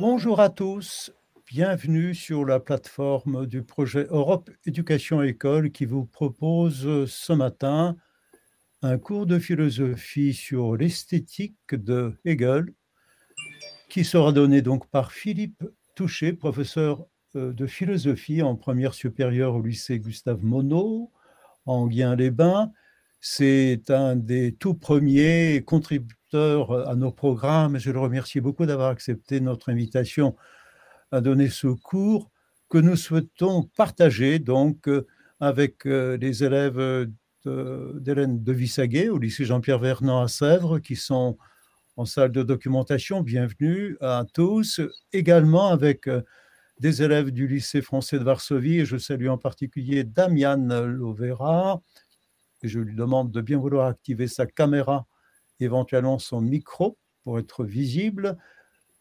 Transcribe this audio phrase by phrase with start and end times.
[0.00, 1.12] Bonjour à tous,
[1.46, 7.98] bienvenue sur la plateforme du projet Europe Éducation École qui vous propose ce matin
[8.80, 12.72] un cours de philosophie sur l'esthétique de Hegel
[13.90, 17.04] qui sera donné donc par Philippe Touché, professeur
[17.36, 21.08] euh, de philosophie en première supérieure au lycée Gustave Monod
[21.66, 22.72] en Guiens-les-Bains.
[23.20, 27.78] C'est un des tout premiers contributeurs à nos programmes.
[27.78, 30.36] Je le remercie beaucoup d'avoir accepté notre invitation
[31.12, 32.30] à donner ce cours
[32.68, 35.06] que nous souhaitons partager donc euh,
[35.40, 37.08] avec euh, les élèves
[37.44, 41.36] d'Hélène de Vissaguet au lycée Jean-Pierre Vernant à Sèvres qui sont
[41.96, 43.22] en salle de documentation.
[43.22, 44.80] Bienvenue à tous.
[45.12, 46.22] Également avec euh,
[46.78, 51.82] des élèves du lycée français de Varsovie et je salue en particulier Damian Lovera.
[52.62, 55.06] Et je lui demande de bien vouloir activer sa caméra,
[55.64, 58.36] éventuellement son micro pour être visible.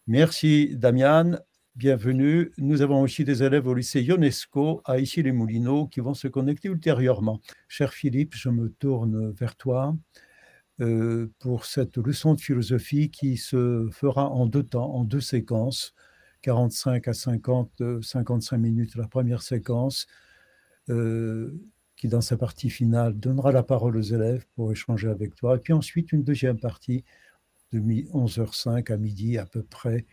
[0.07, 1.37] Merci Damian,
[1.75, 2.51] bienvenue.
[2.57, 7.39] Nous avons aussi des élèves au lycée Ionesco à Issy-les-Moulineaux qui vont se connecter ultérieurement.
[7.67, 9.95] Cher Philippe, je me tourne vers toi.
[10.81, 15.93] Euh, pour cette leçon de philosophie qui se fera en deux temps, en deux séquences,
[16.41, 20.07] 45 à 50, 55 euh, minutes la première séquence,
[20.89, 21.53] euh,
[21.99, 25.59] qui dans sa partie finale donnera la parole aux élèves pour échanger avec toi, et
[25.59, 27.03] puis ensuite une deuxième partie
[27.73, 30.05] de 11h05 à midi à peu près,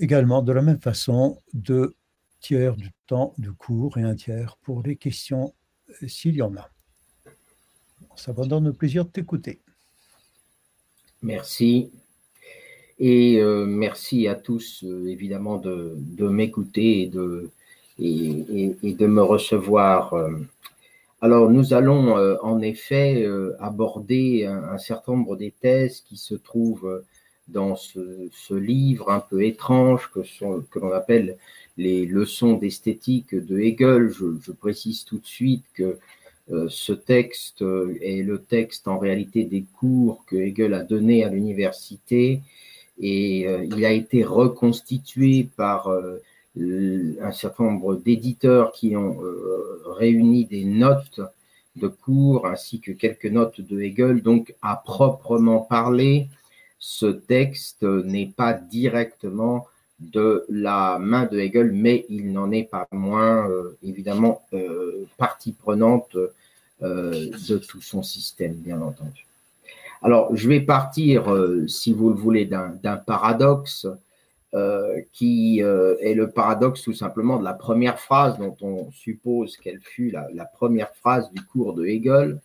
[0.00, 1.94] également de la même façon, deux
[2.40, 5.54] tiers du temps de cours et un tiers pour les questions
[6.08, 6.70] s'il y en a.
[8.26, 9.60] Va donner le plaisir de t'écouter.
[11.22, 11.92] Merci.
[12.98, 17.50] Et euh, merci à tous, euh, évidemment, de, m'écouter et de,
[17.98, 20.14] et, de me recevoir.
[21.20, 23.26] Alors, nous allons en effet
[23.58, 27.02] aborder un, certain nombre des thèses qui se trouvent
[27.48, 30.20] dans ce, livre un peu étrange que,
[30.70, 31.36] que l'on appelle
[31.76, 34.10] les leçons d'esthétique de Hegel.
[34.10, 35.98] je, précise tout de suite que
[36.52, 41.24] euh, ce texte euh, est le texte en réalité des cours que Hegel a donné
[41.24, 42.40] à l'université
[43.00, 45.92] et euh, il a été reconstitué par
[46.58, 49.18] un certain nombre d'éditeurs qui ont
[49.84, 51.20] réuni des notes
[51.76, 54.22] de cours ainsi que quelques notes de Hegel.
[54.22, 56.28] Donc, à proprement parler,
[56.78, 59.66] ce texte n'est pas directement
[60.00, 63.48] de la main de Hegel, mais il n'en est pas moins
[63.82, 64.42] évidemment
[65.18, 66.16] partie prenante
[66.82, 69.24] euh, de tout son système, bien entendu.
[70.02, 73.86] Alors, je vais partir, euh, si vous le voulez, d'un paradoxe
[74.56, 79.80] euh, qui est le paradoxe tout simplement de la première phrase dont on suppose qu'elle
[79.80, 82.40] fut la, première phrase du cours de Hegel.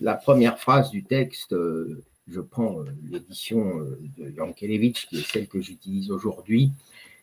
[0.00, 3.80] La première phrase du texte, je prends l'édition
[4.16, 6.70] de Yankelevitch, qui est celle que j'utilise aujourd'hui,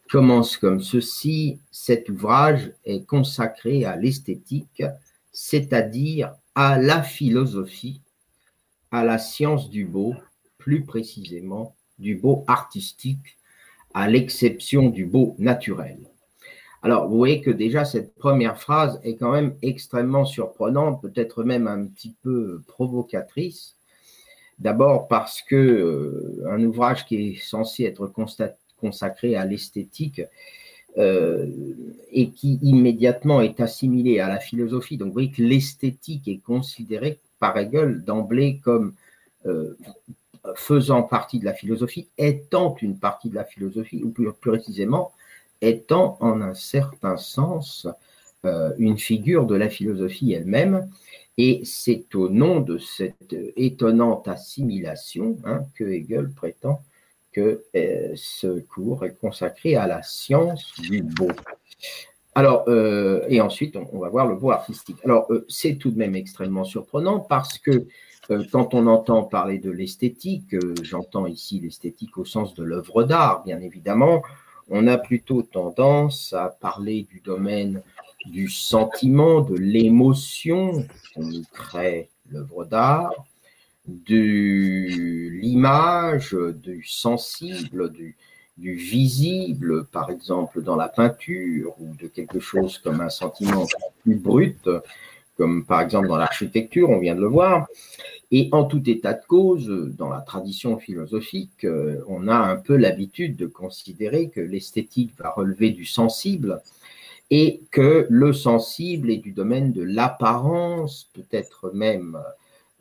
[0.10, 1.60] commence comme ceci.
[1.72, 4.84] Cet ouvrage est consacré à l'esthétique
[5.36, 8.02] c'est-à-dire à la philosophie,
[8.90, 10.16] à la science du beau,
[10.58, 13.38] plus précisément du beau artistique,
[13.96, 15.98] à l'exception du beau naturel.
[16.84, 21.66] Alors, vous voyez que déjà cette première phrase est quand même extrêmement surprenante, peut-être même
[21.66, 23.78] un petit peu provocatrice.
[24.60, 28.14] D'abord parce que euh, un ouvrage qui est censé être
[28.78, 30.22] consacré à l'esthétique
[30.98, 31.48] euh,
[32.12, 34.98] et qui immédiatement est assimilé à la philosophie.
[34.98, 38.94] Donc vous voyez que l'esthétique est considérée par Hegel d'emblée comme
[39.46, 39.78] euh,
[40.56, 45.12] faisant partie de la philosophie, étant une partie de la philosophie, ou plus, précisément,
[45.62, 47.88] étant en un certain sens
[48.46, 50.90] euh, une figure de la philosophie elle-même.
[51.38, 56.82] Et c'est au nom de cette étonnante assimilation hein, que Hegel prétend
[57.36, 61.28] que euh, ce cours est consacré à la science du beau.
[62.34, 64.98] Alors, euh, et ensuite, on, va voir le beau artistique.
[65.04, 67.88] Alors, euh, c'est tout de même extrêmement surprenant parce que
[68.52, 73.62] quand on entend parler de l'esthétique, j'entends ici l'esthétique au sens de l'œuvre d'art, bien
[73.62, 74.24] évidemment,
[74.70, 77.82] on a plutôt tendance à parler du domaine
[78.26, 83.14] du sentiment, de l'émotion qu'on crée l'œuvre d'art,
[83.88, 88.16] de l'image, du sensible, du,
[88.58, 93.68] visible, par exemple dans la peinture, ou de quelque chose comme un sentiment
[94.02, 94.70] plus brut,
[95.38, 97.68] comme par exemple dans l'architecture, on vient de le voir.
[98.32, 99.68] Et en tout état de cause,
[99.98, 101.66] dans la tradition philosophique,
[102.08, 106.60] on a un peu l'habitude de considérer que l'esthétique va relever du sensible
[107.32, 112.20] et que le sensible est du domaine de l'apparence, peut-être même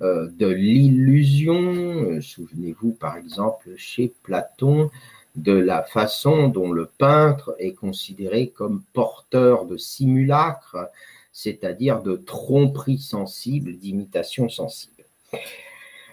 [0.01, 1.63] euh, de l'illusion.
[1.63, 4.91] Euh, souvenez-vous, par exemple, chez Platon,
[5.37, 10.91] de la façon dont le peintre est considéré comme porteur de simulacre,
[11.35, 15.05] c'est-à-dire de tromperie sensible, d'imitation sensible.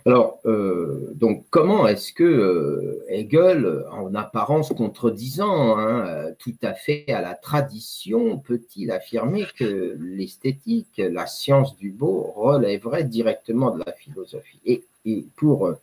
[0.08, 7.06] Alors, euh, donc, comment est-ce que euh, Hegel, en apparence contredisant hein, tout à fait
[7.10, 13.94] à la tradition, peut-il affirmer que l'esthétique, la science du beau, relèverait directement de la
[13.94, 14.60] philosophie?
[14.66, 14.84] Et,
[15.36, 15.80] pour euh,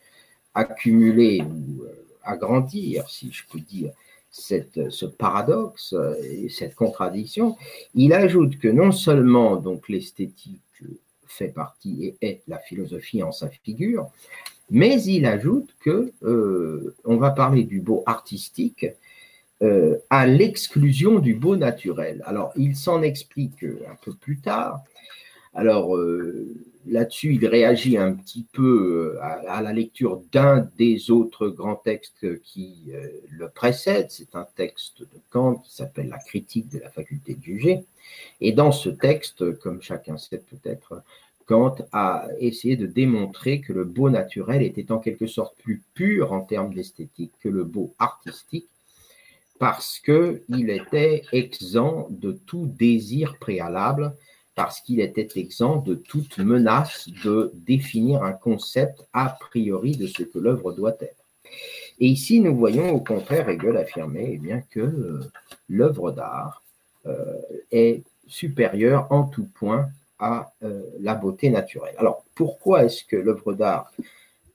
[0.55, 1.84] accumuler ou
[2.25, 3.93] agrandir, si je peux dire,
[4.31, 7.57] cette, ce paradoxe et cette contradiction,
[7.95, 10.63] il ajoute que non seulement donc l'esthétique
[11.27, 14.11] fait partie et est la philosophie en sa figure,
[14.71, 18.87] mais il ajoute que euh, on va parler du beau artistique
[19.63, 22.23] euh, à l'exclusion du beau naturel.
[22.27, 24.83] Alors, il s'en explique un peu plus tard.
[25.58, 26.55] Alors, euh,
[26.87, 32.93] là-dessus, il réagit un petit peu à, la lecture d'un des autres grands textes qui
[33.28, 34.08] le précèdent.
[34.08, 37.81] C'est un texte de Kant qui s'appelle La critique de la faculté de juger.
[38.40, 41.02] Et dans ce texte, comme chacun sait peut-être,
[41.46, 46.32] Kant a essayé de démontrer que le beau naturel était en quelque sorte plus pur
[46.32, 48.69] en termes d'esthétique que le beau artistique,
[49.58, 54.14] parce qu'il était exempt de tout désir préalable,
[54.58, 60.25] parce qu'il était exempt de toute menace de définir un concept a priori de ce
[60.25, 61.25] que l'œuvre doit être.
[62.00, 65.20] Et ici, nous voyons au contraire Hegel affirmer eh bien, que euh,
[65.69, 66.64] l'œuvre d'art
[67.06, 67.37] euh,
[67.70, 71.94] est supérieure en tout point à euh, la beauté naturelle.
[71.96, 73.93] Alors, pourquoi est-ce que l'œuvre d'art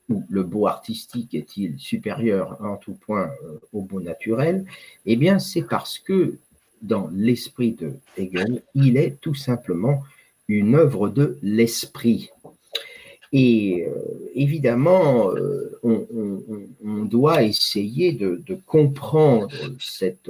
[0.09, 3.31] ou le beau artistique est-il supérieur en tout point
[3.71, 4.65] au beau naturel?
[5.05, 6.39] Eh bien, c'est parce que
[6.83, 10.03] dans l'esprit de Hegel, il est tout simplement
[10.47, 12.30] une œuvre de l'esprit.
[13.31, 13.94] Et euh,
[14.35, 15.31] évidemment,
[15.81, 19.50] on, doit essayer de, comprendre
[19.80, 20.30] cette,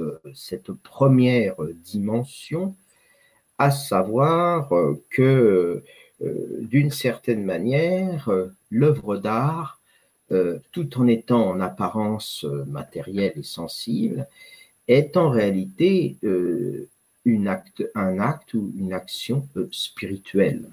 [0.82, 2.74] première dimension
[3.58, 5.82] à savoir euh, que
[6.22, 9.80] euh, d'une certaine manière, euh, l'œuvre d'art,
[10.72, 14.26] tout en étant en apparence matérielle et sensible,
[14.88, 16.18] est en réalité
[17.24, 20.68] une acte, un acte ou une action spirituelle.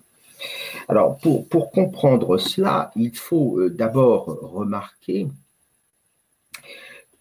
[0.87, 5.27] Alors, pour, comprendre cela, il faut d'abord remarquer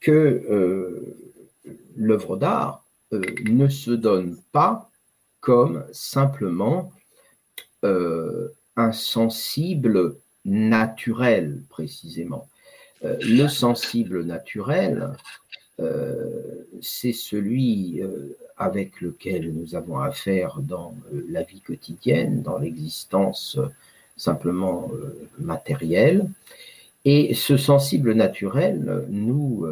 [0.01, 1.15] que
[1.97, 4.91] l'œuvre d'art ne se donne pas
[5.41, 6.93] comme simplement
[7.85, 12.49] euh, un sensible naturel, précisément.
[13.05, 15.17] Euh, le sensible naturel, euh,
[16.83, 18.03] c'est celui
[18.57, 20.95] avec lequel nous avons affaire dans
[21.29, 23.59] la vie quotidienne, dans l'existence
[24.17, 24.91] simplement
[25.39, 26.29] matérielle.
[27.05, 29.67] Et ce sensible naturel, nous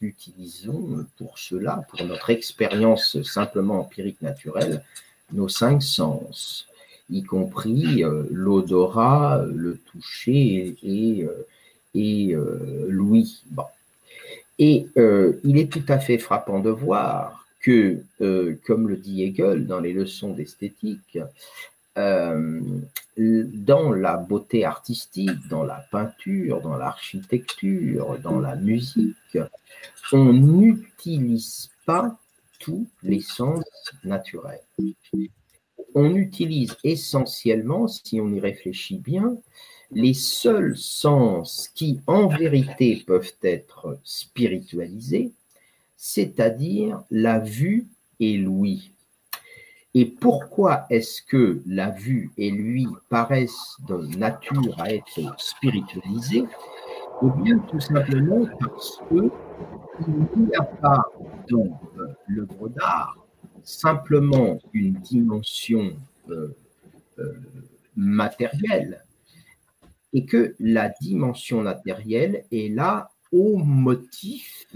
[0.00, 4.84] l'utilisons pour cela, pour notre expérience simplement empirique naturelle,
[5.32, 6.66] nos cinq sens,
[7.10, 11.26] y compris euh, l'odorat, le toucher et,
[11.94, 13.42] et, euh, euh, l'ouïe.
[14.58, 18.04] Et il est tout à fait frappant de voir que,
[18.66, 21.18] comme le dit Hegel dans les leçons d'esthétique,
[21.96, 22.60] euh,
[23.16, 29.38] dans la beauté artistique, dans la peinture, dans l'architecture, dans la musique,
[30.12, 32.18] on n'utilise pas
[32.58, 33.62] tous les sens
[34.02, 34.64] naturels.
[35.94, 39.36] On utilise essentiellement, si on y réfléchit bien,
[39.90, 45.32] les seuls sens qui en vérité peuvent être spiritualisés,
[45.96, 47.88] c'est-à-dire la vue
[48.20, 48.92] et l'ouïe.
[49.94, 56.44] Et pourquoi est-ce que la vue et lui paraissent de nature à être spiritualisés
[57.22, 61.04] Eh bien, tout simplement parce qu'il n'y a pas
[61.48, 61.80] dans
[62.26, 63.16] l'œuvre d'art
[63.64, 65.96] simplement une dimension
[66.28, 66.54] euh,
[67.18, 67.32] euh,
[67.96, 69.04] matérielle
[70.14, 74.66] et que la dimension matérielle est là au motif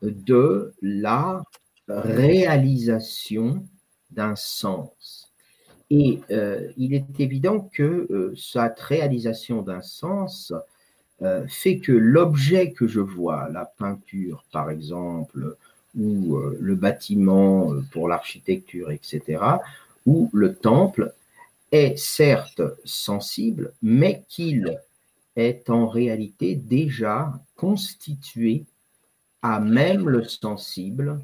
[0.00, 1.42] de la
[1.88, 3.66] réalisation
[4.10, 5.32] d'un sens.
[5.90, 10.52] Et euh, il est évident que euh, cette réalisation d'un sens
[11.22, 15.56] euh, fait que l'objet que je vois, la peinture par exemple,
[15.98, 19.42] ou le bâtiment pour l'architecture, etc.,
[20.06, 21.12] ou le temple,
[21.72, 24.80] est certes sensible, mais qu'il
[25.36, 28.64] est en réalité déjà constitué
[29.42, 31.20] à même le sensible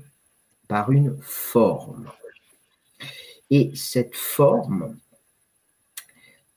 [0.68, 2.10] par une forme.
[3.50, 4.96] Et cette forme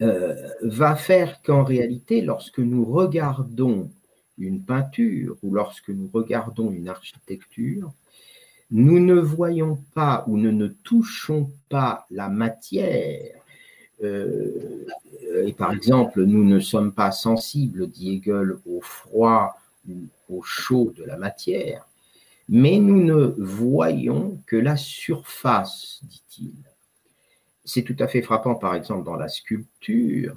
[0.02, 3.92] euh, va faire qu'en réalité, lorsque nous regardons
[4.38, 7.92] une peinture ou lorsque nous regardons une architecture,
[8.72, 13.39] nous ne voyons pas ou ne touchons pas la matière.
[14.04, 14.86] Euh,
[15.46, 20.94] et par exemple, nous ne sommes pas sensibles, dit Hegel, au froid ou au chaud
[20.96, 21.88] de la matière,
[22.48, 26.54] mais nous ne voyons que la surface, dit-il.
[27.66, 30.36] C'est tout à fait frappant, par exemple, dans la sculpture,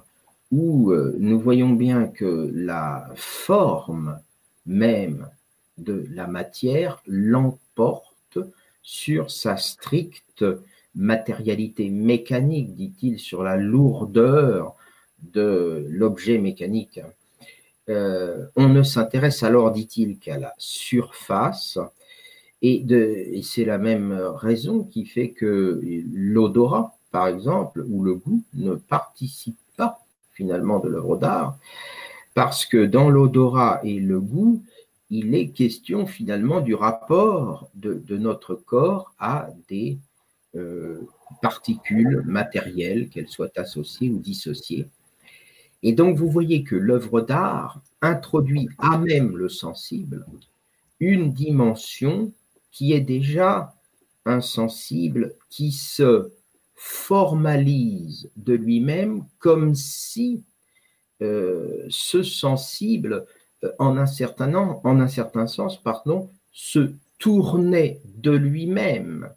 [0.51, 4.21] où euh, nous voyons bien que la forme
[4.67, 5.29] même
[5.79, 8.39] de la matière l'emporte
[8.83, 10.45] sur sa stricte
[10.95, 14.75] matérialité mécanique, dit-il, sur la lourdeur
[15.33, 17.01] de l'objet mécanique.
[17.89, 21.79] Euh, on ne s'intéresse alors, dit-il, qu'à la surface,
[22.63, 22.85] et,
[23.43, 25.81] c'est la même raison qui fait que
[26.13, 30.01] l'odorat, par exemple, ou le goût ne participe pas
[30.33, 31.59] finalement de l'œuvre d'art,
[32.35, 34.63] parce que dans l'odorat et le goût,
[35.11, 39.99] il est question finalement du rapport de, notre corps à des
[41.41, 44.89] particules matérielles, qu'elles soient associées ou dissociées.
[45.83, 50.27] Et donc vous voyez que l'œuvre d'art introduit à même le sensible
[51.03, 52.33] une dimension
[52.71, 53.75] qui est déjà
[54.25, 56.31] insensible, qui se
[56.77, 60.45] formalise de lui-même comme si
[61.23, 63.27] euh, ce sensible,
[63.65, 69.29] euh, en un, certain, en un certain sens, pardon, se tournait de lui-même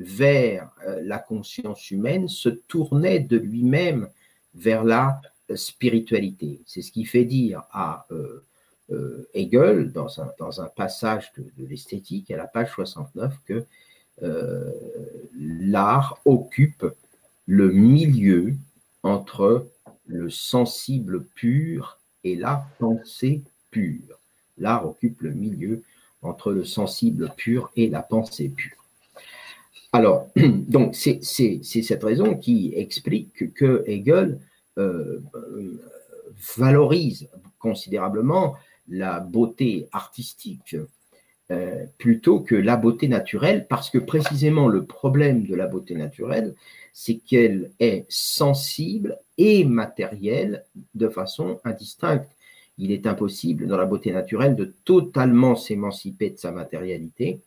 [0.00, 4.08] vers euh, la conscience humaine, se tournait de lui-même
[4.54, 5.20] vers la
[5.54, 6.60] spiritualité.
[6.66, 8.06] C'est ce qui fait dire à
[9.34, 13.64] Hegel, dans un, dans un passage de, l'esthétique, à la page 69, que
[14.22, 14.70] euh,
[15.38, 16.86] l'art occupe
[17.46, 18.54] le milieu
[19.02, 19.68] entre
[20.06, 24.18] le sensible pur et la pensée pure.
[24.58, 25.82] L'art occupe le milieu
[26.22, 28.79] entre le sensible pur et la pensée pure.
[29.92, 34.40] Alors, donc, c'est cette raison qui explique que Hegel
[34.78, 35.20] euh,
[36.56, 37.28] valorise
[37.58, 38.56] considérablement
[38.88, 40.76] la beauté artistique
[41.50, 46.54] euh, plutôt que la beauté naturelle, parce que précisément le problème de la beauté naturelle,
[46.92, 52.28] c'est qu'elle est sensible et matérielle de façon indistincte.
[52.78, 57.40] Il est impossible dans la beauté naturelle de totalement s'émanciper de sa matérialité,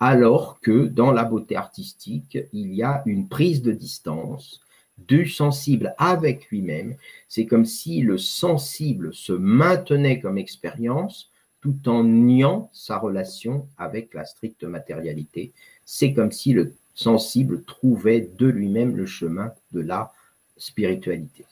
[0.00, 4.60] alors que dans la beauté artistique, il y a une prise de distance
[4.96, 6.96] du sensible avec lui-même.
[7.28, 11.30] C'est comme si le sensible se maintenait comme expérience
[11.60, 15.52] tout en niant sa relation avec la stricte matérialité.
[15.84, 20.12] C'est comme si le sensible trouvait de lui-même le chemin de la
[20.56, 21.44] spiritualité.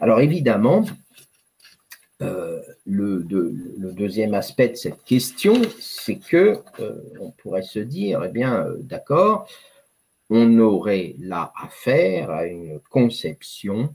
[0.00, 0.84] Alors évidemment,
[2.20, 8.28] euh, le, deuxième aspect de cette question, c'est que euh, on pourrait se dire, eh
[8.28, 9.48] bien, euh, d'accord,
[10.28, 13.94] on aurait là affaire à une conception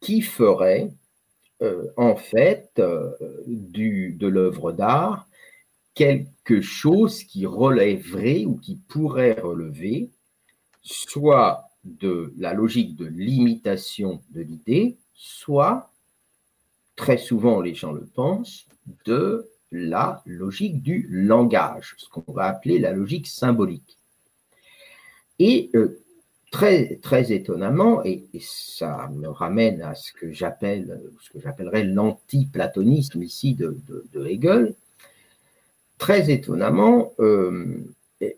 [0.00, 0.90] qui ferait
[1.98, 5.28] en fait de l'œuvre d'art
[5.92, 10.08] quelque chose qui relèverait ou qui pourrait relever
[10.82, 15.89] soit de la logique de l'imitation de l'idée, soit,
[17.00, 18.66] très souvent les gens le pensent,
[19.06, 23.96] de la logique du langage, ce qu'on va appeler la logique symbolique.
[25.38, 26.02] Et euh,
[26.50, 26.98] très,
[27.32, 33.80] étonnamment, et, ça me ramène à ce que j'appelle, ce que j'appellerais l'anti-platonisme ici de,
[34.26, 34.74] Hegel,
[35.96, 37.78] très étonnamment, euh,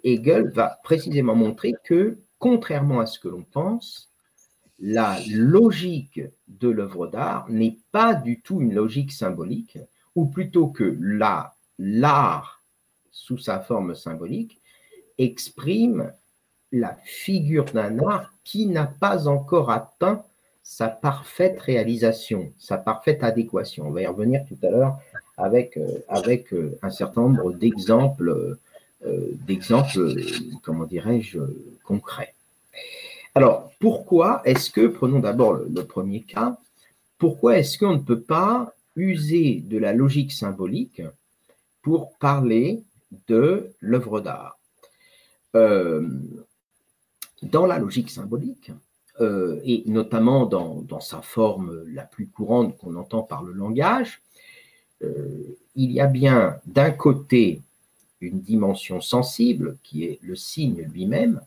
[0.04, 4.11] Hegel va précisément montrer que, contrairement à ce que l'on pense,
[4.82, 9.78] la logique de l'œuvre d'art n'est pas du tout une logique symbolique,
[10.16, 10.98] ou plutôt que
[11.78, 12.62] l'art,
[13.12, 14.60] sous sa forme symbolique,
[15.18, 16.12] exprime
[16.72, 20.24] la figure d'un art qui n'a pas encore atteint
[20.64, 23.86] sa parfaite réalisation, sa parfaite adéquation.
[23.86, 24.98] On va y revenir tout à l'heure
[25.36, 28.58] avec, euh, euh, un certain nombre d'exemples,
[29.06, 30.16] euh, d'exemples,
[30.62, 31.38] comment dirais-je,
[31.84, 32.34] concrets.
[33.34, 36.58] Alors, pourquoi est-ce que, prenons d'abord le, premier cas,
[37.18, 41.02] pourquoi est-ce qu'on ne peut pas user de la logique symbolique
[41.80, 42.82] pour parler
[43.28, 44.58] de l'œuvre d'art?
[47.42, 48.70] Dans la logique symbolique,
[49.20, 54.22] euh, et notamment dans, sa forme la plus courante qu'on entend par le langage,
[55.02, 57.62] euh, il y a bien d'un côté
[58.20, 61.40] une dimension sensible qui est le signe lui-même,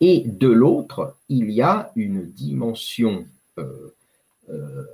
[0.00, 3.26] et de l'autre, il y a une dimension
[3.58, 4.84] euh,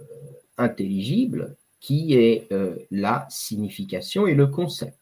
[0.56, 4.98] intelligible qui est euh, la signification et le concept.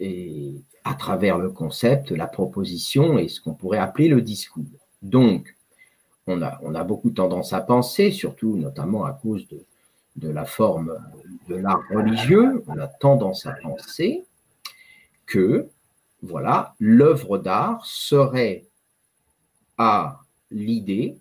[0.00, 0.54] Et
[0.84, 4.64] à travers le concept, la proposition et ce qu'on pourrait appeler le discours.
[5.02, 5.56] Donc,
[6.26, 9.46] on a, beaucoup tendance à penser, surtout notamment à cause
[10.16, 10.98] de la forme
[11.48, 14.24] de l'art religieux, on a tendance à penser
[15.26, 15.68] que,
[16.22, 18.64] voilà, l'œuvre d'art serait
[19.78, 20.20] à
[20.50, 21.18] l'idée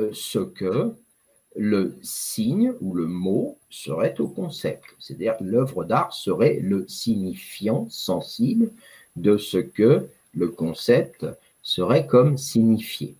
[0.00, 0.94] euh, ce que
[1.56, 4.84] le signe ou le mot serait au concept.
[4.98, 8.70] C'est-à-dire l'œuvre d'art serait le signifiant sensible
[9.16, 11.26] de ce que le concept
[11.62, 13.14] serait comme signifié.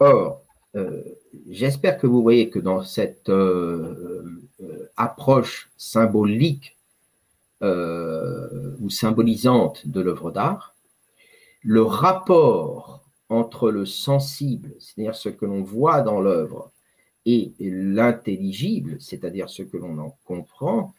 [0.00, 0.42] Or,
[0.74, 1.02] euh,
[1.48, 4.48] j'espère que vous voyez que dans cette euh,
[4.96, 6.76] approche symbolique
[7.62, 10.74] ou symbolisante de l'œuvre d'art,
[11.62, 16.72] le rapport entre le sensible, c'est-à-dire ce que l'on voit dans l'œuvre,
[17.26, 20.94] et l'intelligible, c'est-à-dire ce que l'on en comprend,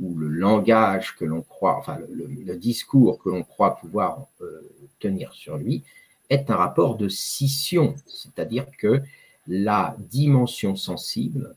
[0.00, 4.60] ou le langage que l'on croit, enfin le, discours que l'on croit pouvoir euh,
[4.98, 5.84] tenir sur lui,
[6.28, 9.00] est un rapport de scission, c'est-à-dire que
[9.46, 11.54] la dimension sensible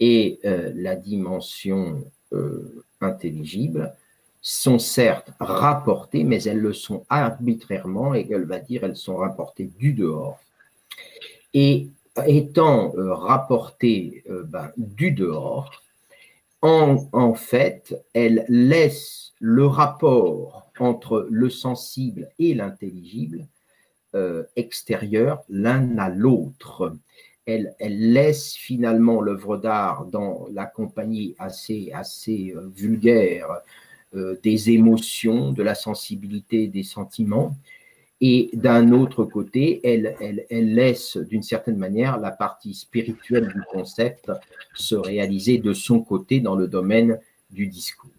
[0.00, 3.94] et euh, la dimension euh, intelligible
[4.40, 9.70] sont certes rapportées, mais elles le sont arbitrairement, et elle va dire elles sont rapportées
[9.78, 10.38] du dehors.
[11.52, 11.88] Et
[12.26, 15.82] étant euh, rapportée euh, ben, du dehors,
[16.62, 23.46] en, fait, elle laisse le rapport entre le sensible et l'intelligible
[24.14, 26.96] euh, extérieur l'un à l'autre.
[27.46, 33.60] Elle, laisse finalement l'œuvre d'art dans la compagnie assez, assez vulgaire
[34.12, 37.56] des émotions, de la sensibilité, des sentiments,
[38.20, 40.16] et d'un autre côté, elle,
[40.48, 44.32] elle, laisse d'une certaine manière la partie spirituelle du concept
[44.74, 47.20] se réaliser de son côté dans le domaine
[47.50, 48.10] du discours.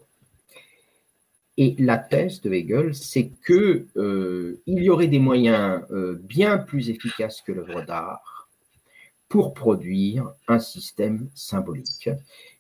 [1.58, 6.92] Et la thèse de Hegel, c'est qu'il euh, y aurait des moyens euh, bien plus
[6.92, 8.37] efficaces que l'œuvre d'art
[9.30, 12.10] pour produire un système symbolique.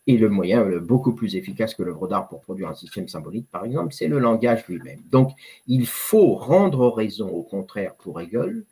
[0.06, 3.66] Et le moyen beaucoup plus efficace que l'œuvre d'art pour produire un système symbolique, par
[3.66, 5.02] exemple, c'est le langage lui-même.
[5.12, 5.32] Donc,
[5.68, 8.64] il faut rendre raison, au contraire, pour Hegel,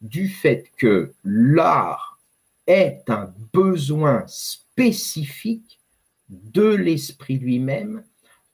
[0.00, 2.20] du fait que l'art
[2.66, 5.80] est un besoin spécifique
[6.28, 8.04] de l'esprit lui-même,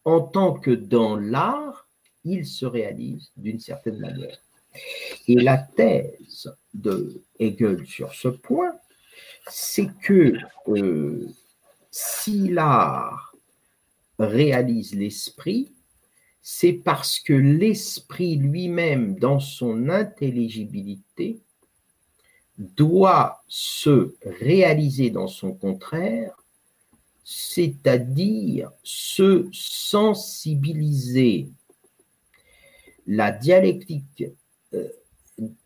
[0.04, 1.88] en tant que dans l'art,
[2.24, 4.38] il se réalise d'une certaine manière.
[5.28, 8.74] Et la thèse de Hegel sur ce point,
[9.48, 10.34] c'est que
[10.68, 11.28] euh,
[11.90, 13.34] si l'art
[14.18, 15.72] réalise l'esprit,
[16.42, 21.40] c'est parce que l'esprit lui-même, dans son intelligibilité,
[22.58, 26.36] doit se réaliser dans son contraire,
[27.24, 31.48] c'est-à-dire se sensibiliser.
[33.06, 34.24] La dialectique
[34.74, 34.88] euh,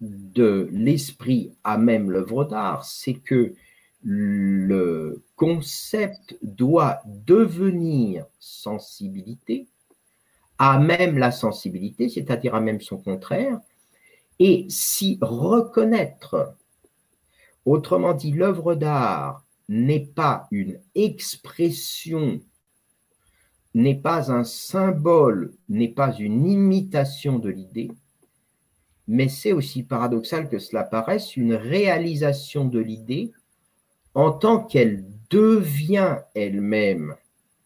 [0.00, 3.54] de l'esprit à même l'œuvre d'art, c'est que
[4.02, 9.66] le concept doit devenir sensibilité,
[10.58, 13.60] à même la sensibilité, c'est-à-dire à même son contraire,
[14.38, 16.54] et s'y reconnaître.
[17.64, 22.40] Autrement dit, l'œuvre d'art n'est pas une expression,
[23.74, 27.90] n'est pas un symbole, n'est pas une imitation de l'idée,
[29.08, 33.32] mais c'est aussi paradoxal que cela paraisse une réalisation de l'idée
[34.14, 37.14] en tant qu'elle devient elle-même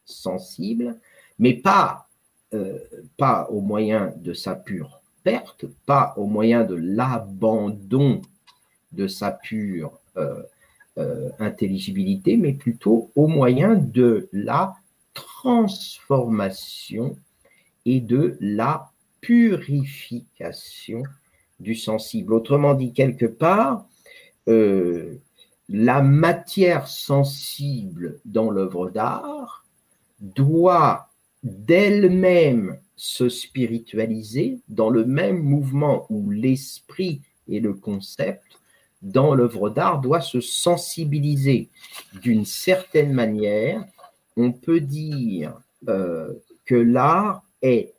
[0.04, 0.96] sensible,
[1.38, 2.08] mais pas,
[2.54, 2.78] euh,
[3.16, 8.22] pas au moyen de sa pure perte, pas au moyen de l'abandon
[8.92, 10.42] de sa pure euh,
[10.98, 14.76] euh, intelligibilité, mais plutôt au moyen de la
[15.14, 17.16] transformation
[17.84, 21.02] et de la purification
[21.62, 22.34] du sensible.
[22.34, 23.86] Autrement dit, quelque part,
[24.46, 29.64] la matière sensible dans l'œuvre d'art
[30.20, 31.08] doit
[31.42, 38.60] d'elle-même se spiritualiser dans le même mouvement où l'esprit et le concept
[39.02, 41.68] dans l'œuvre d'art doit se sensibiliser
[42.22, 43.84] d'une certaine manière.
[44.36, 46.32] On peut dire euh,
[46.64, 47.92] que l'art est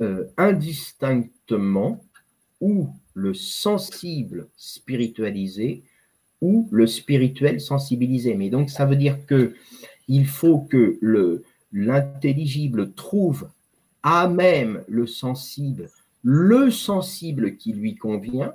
[0.00, 2.02] euh, indistinctement
[2.64, 5.82] ou le sensible spiritualisé
[6.40, 8.34] ou le spirituel sensibilisé.
[8.34, 9.54] Mais donc, ça veut dire que
[10.08, 10.98] il faut que
[11.72, 13.50] l'intelligible trouve
[14.02, 15.90] à même le sensible,
[16.22, 18.54] le sensible qui lui convient,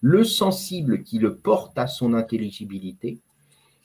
[0.00, 3.18] le sensible qui le porte à son intelligibilité,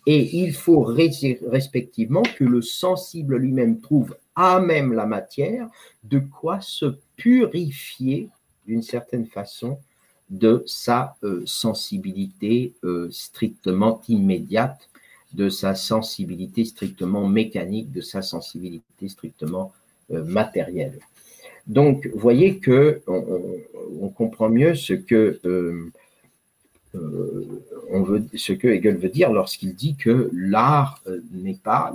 [0.10, 5.68] Et il faut respectivement que le sensible lui-même trouve à même la matière
[6.06, 8.30] de quoi se purifier
[8.68, 9.80] d'une certaine façon
[10.30, 14.90] de sa euh, sensibilité euh, strictement immédiate,
[15.34, 19.74] de sa sensibilité strictement mécanique, de sa sensibilité strictement
[20.12, 21.00] euh, matérielle.
[21.66, 25.40] Donc, voyez que on, comprend mieux ce que
[27.90, 31.94] on veut, ce que Hegel veut dire lorsqu'il dit que l'art n'est pas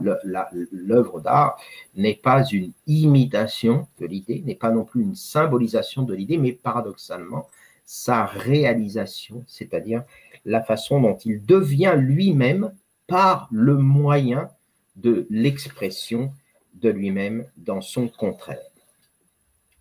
[0.73, 1.59] l'œuvre d'art
[1.97, 6.53] n'est pas une imitation de l'idée, n'est pas non plus une symbolisation de l'idée, mais
[6.53, 7.49] paradoxalement
[7.85, 10.03] sa réalisation, c'est-à-dire
[10.45, 12.73] la façon dont il devient lui-même
[13.07, 14.49] par le moyen
[14.97, 16.33] de l'expression
[16.75, 18.59] de lui-même dans son contraire.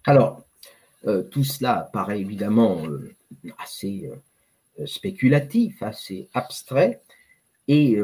[0.06, 0.44] Alors,
[1.08, 3.16] euh, tout cela paraît évidemment euh,
[3.58, 4.16] assez euh,
[4.86, 7.02] spéculatif, assez abstrait,
[7.68, 7.98] et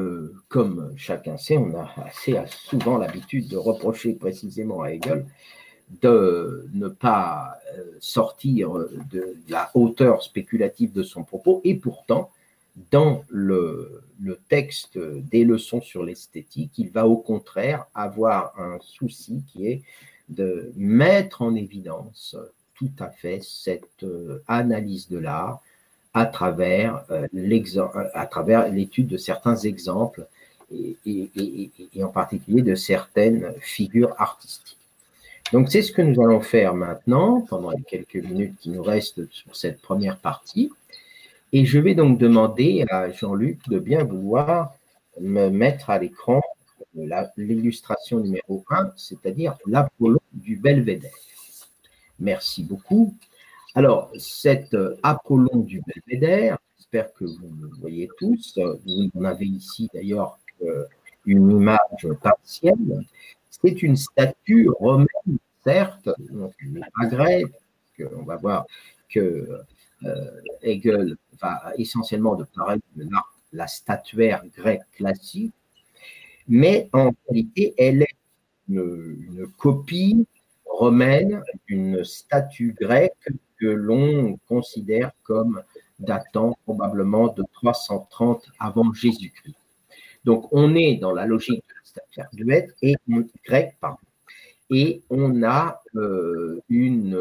[0.47, 5.25] comme chacun sait, on a assez souvent l'habitude de reprocher précisément à Hegel
[6.01, 8.73] de ne pas euh, sortir
[9.11, 12.31] de la hauteur spéculative de son propos, et pourtant,
[12.91, 14.03] dans le,
[14.49, 19.81] texte des leçons sur l'esthétique, il va au contraire avoir un souci qui est
[20.29, 22.35] de mettre en évidence
[22.75, 25.61] tout à fait cette euh, analyse de l'art
[26.17, 30.25] à travers euh, l'étude de certains exemples
[31.05, 34.77] et, en particulier de certaines figures artistiques.
[35.53, 39.31] Donc c'est ce que nous allons faire maintenant, pendant les quelques minutes qui nous restent
[39.31, 40.71] sur cette première partie.
[41.53, 44.73] Et je vais donc demander à Jean-Luc de bien vouloir
[45.21, 46.41] me mettre à l'écran
[47.37, 51.11] l'illustration numéro 1, c'est-à-dire l'Apollon du Belvédère.
[52.19, 53.15] Merci beaucoup.
[53.77, 59.87] Alors, cet Apollon du Belvédère, j'espère que vous le voyez tous, vous en avez ici
[59.93, 60.39] d'ailleurs
[61.27, 63.05] une image partielle,
[63.51, 67.53] c'est une statue romaine, certes, pas grecque.
[67.99, 68.65] On va voir
[69.11, 69.61] que
[70.05, 73.07] euh, Hegel va essentiellement de parler de
[73.53, 75.53] la, statuaire grecque classique,
[76.47, 78.17] mais en réalité, elle est
[78.69, 80.25] une, copie
[80.65, 83.13] romaine d'une statue grecque
[83.59, 85.61] que l'on considère comme
[85.99, 89.55] datant probablement de 330 avant Jésus-Christ.
[90.25, 92.95] Donc, on est dans la logique statuaire et
[93.45, 93.97] grec, pardon.
[94.69, 97.17] Et on a euh, une,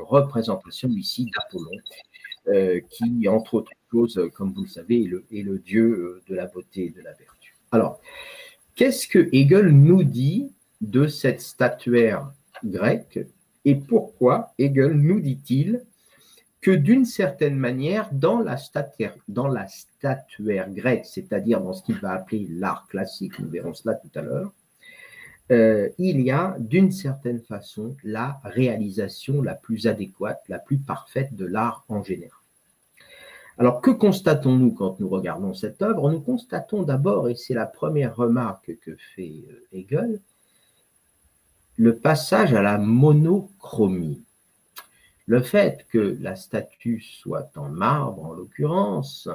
[0.00, 1.78] représentation ici d'Apollon,
[2.48, 6.22] euh, qui, entre autres choses, comme vous le savez, est le, est le dieu euh,
[6.28, 7.54] de la beauté et de la vertu.
[7.70, 8.00] Alors,
[8.74, 12.32] qu'est-ce que Hegel nous dit de cette statuaire
[12.64, 13.20] grecque?
[13.64, 15.84] Et pourquoi Hegel nous dit-il
[16.60, 19.16] que d'une certaine manière, dans la, statuaire,
[20.70, 24.52] grecque, c'est-à-dire dans ce qu'il va appeler l'art classique, nous verrons cela tout à l'heure,
[25.50, 31.34] euh, il y a d'une certaine façon la réalisation la plus adéquate, la plus parfaite
[31.34, 32.38] de l'art en général.
[33.58, 36.10] Alors que constatons-nous quand nous regardons cette œuvre?
[36.10, 40.20] Nous constatons d'abord, et c'est la première remarque que fait euh, Hegel,
[41.82, 44.22] le passage à la monochromie.
[45.26, 49.28] Le fait que la statue soit en marbre, en l'occurrence,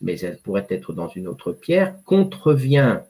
[0.00, 3.00] mais elle pourrait être dans une autre pierre, contrevient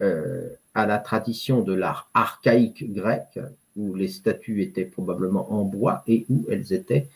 [0.00, 3.40] euh, à la tradition de l'art archaïque grec,
[3.74, 7.08] où les statues étaient probablement en bois et où elles étaient,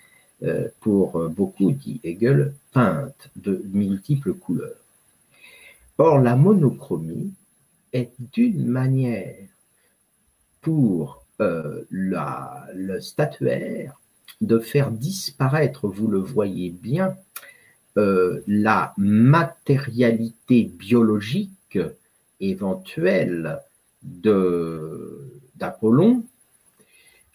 [0.43, 4.83] euh, pour beaucoup, dit Hegel, peintes de multiples couleurs.
[5.99, 7.33] Or, la monochromie
[7.93, 9.37] est d'une manière
[10.67, 14.01] pour euh, le statuaire
[14.41, 17.17] de faire disparaître, vous le voyez bien,
[17.97, 21.79] euh, la matérialité biologique
[22.41, 23.61] éventuelle
[25.55, 26.25] d'Apollon,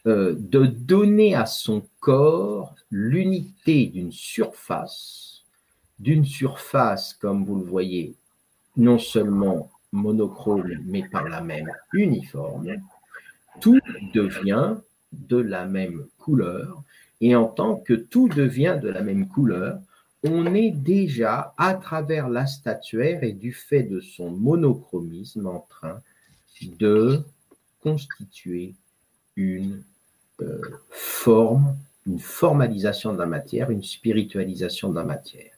[0.08, 5.44] euh, de donner à son corps l'unité d'une surface,
[6.00, 8.14] d'une surface, comme vous le voyez,
[8.76, 12.76] non seulement monochrome, mais par la même uniforme,
[13.60, 13.80] tout
[14.14, 14.76] devient
[15.12, 16.84] de la même couleur.
[17.20, 19.80] Et en tant que tout devient de la même couleur,
[20.24, 26.02] on est déjà, à travers la statuaire et du fait de son monochromisme, en train
[26.80, 27.22] de
[27.82, 28.76] constituer
[29.36, 29.84] une
[30.42, 35.52] euh, forme, une formalisation de la matière, une spiritualisation de la matière.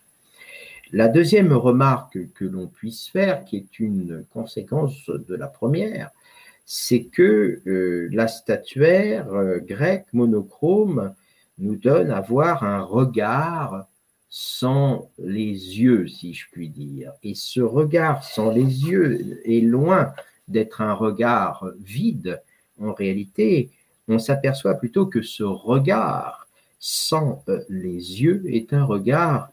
[0.92, 6.12] La deuxième remarque que l'on puisse faire, qui est une conséquence de la première,
[6.66, 11.14] c'est que euh, la statuaire euh, grecque monochrome
[11.58, 13.88] nous donne à voir un regard
[14.30, 17.12] sans les yeux, si je puis dire.
[17.22, 20.14] Et ce regard sans les yeux est loin
[20.48, 22.42] d'être un regard vide.
[22.80, 23.70] En réalité,
[24.08, 26.48] on s'aperçoit plutôt que ce regard
[26.80, 29.50] sans euh, les yeux est un regard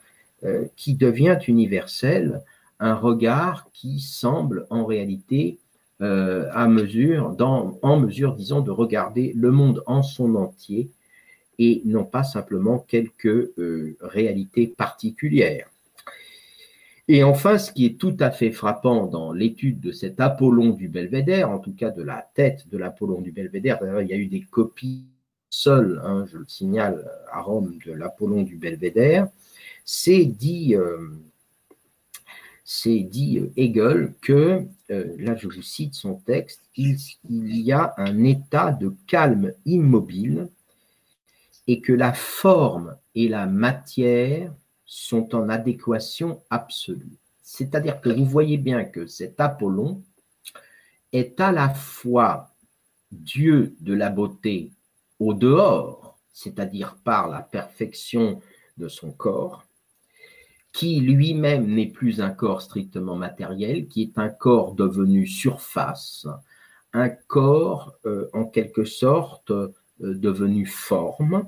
[0.74, 2.42] qui devient universel,
[2.78, 5.58] un regard qui semble en réalité
[6.00, 7.36] euh, mesure,
[7.82, 10.90] en mesure, disons, de regarder le monde en son entier
[11.58, 13.50] et non pas simplement quelques
[14.00, 15.70] réalités particulières.
[17.12, 20.86] Et enfin, ce qui est tout à fait frappant dans l'étude de cet Apollon du
[20.86, 24.26] Belvédère, en tout cas de la tête de l'Apollon du Belvédère, il y a eu
[24.26, 25.06] des copies
[25.50, 29.26] seules, hein, je le signale, à Rome de l'Apollon du Belvédère,
[29.84, 30.98] c'est dit, euh,
[32.72, 36.96] c'est dit euh, Hegel que, euh, là je vous cite son texte, il,
[37.28, 40.48] il y a un état de calme immobile
[41.66, 44.54] et que la forme et la matière
[44.86, 47.18] sont en adéquation absolue.
[47.42, 50.04] C'est-à-dire que vous voyez bien que cet Apollon
[51.12, 52.54] est à la fois
[53.10, 54.70] Dieu de la beauté
[55.18, 58.40] au dehors, c'est-à-dire par la perfection
[58.78, 59.66] de son corps,
[60.72, 66.26] qui lui-même n'est plus un corps strictement matériel, qui est un corps devenu surface,
[66.92, 71.44] un corps euh, en quelque sorte euh, devenu forme,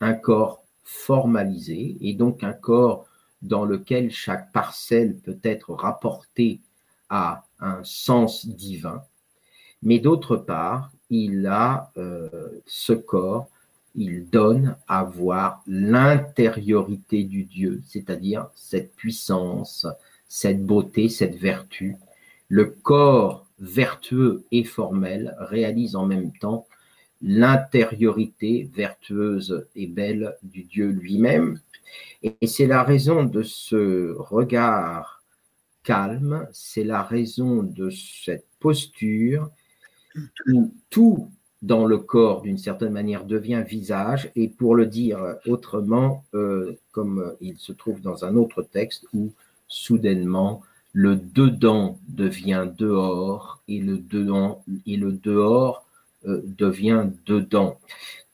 [0.00, 3.06] un corps formalisé et donc un corps
[3.42, 6.60] dans lequel chaque parcelle peut être rapportée
[7.08, 9.02] à un sens divin.
[9.82, 12.28] Mais d'autre part, il a euh,
[12.66, 13.48] ce corps,
[13.94, 19.86] il donne à voir l'intériorité du Dieu, c'est-à-dire cette puissance,
[20.28, 21.96] cette beauté, cette vertu.
[22.48, 26.66] Le corps vertueux et formel réalise en même temps
[27.22, 31.60] l'intériorité vertueuse et belle du Dieu lui-même.
[32.22, 35.22] Et c'est la raison de ce regard
[35.82, 39.50] calme, c'est la raison de cette posture
[40.48, 41.30] où tout
[41.62, 47.34] dans le corps, d'une certaine manière, devient visage, et pour le dire autrement, euh, comme
[47.40, 49.32] il se trouve dans un autre texte, où
[49.68, 53.98] soudainement le dedans devient dehors, et le
[55.12, 55.84] dehors
[56.26, 57.78] euh, devient dedans.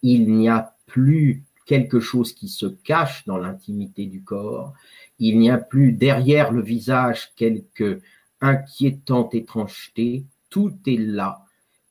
[0.03, 4.73] Il n'y a plus quelque chose qui se cache dans l'intimité du corps.
[5.19, 8.01] Il n'y a plus derrière le visage quelque
[8.41, 10.25] inquiétante étrangeté.
[10.49, 11.46] Tout est là.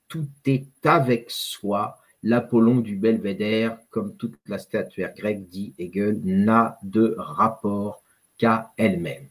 [0.08, 1.98] Tout est avec soi.
[2.24, 8.02] L'Apollon du Belvédère, comme toute la statuaire grecque, dit Hegel, n'a de rapport
[8.38, 9.28] qu'à elle-même.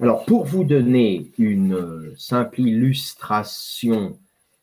[0.00, 4.18] Alors, pour vous donner une simple illustration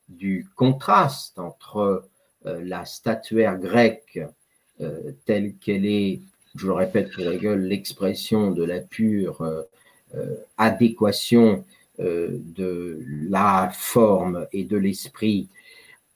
[0.10, 2.08] du contraste entre
[2.46, 4.20] euh, la statuaire grecque
[4.82, 6.22] euh, telle qu'elle est,
[6.56, 11.66] je le répète pour Hegel, l'expression de la pure euh, adéquation
[12.00, 15.48] de la forme et de l'esprit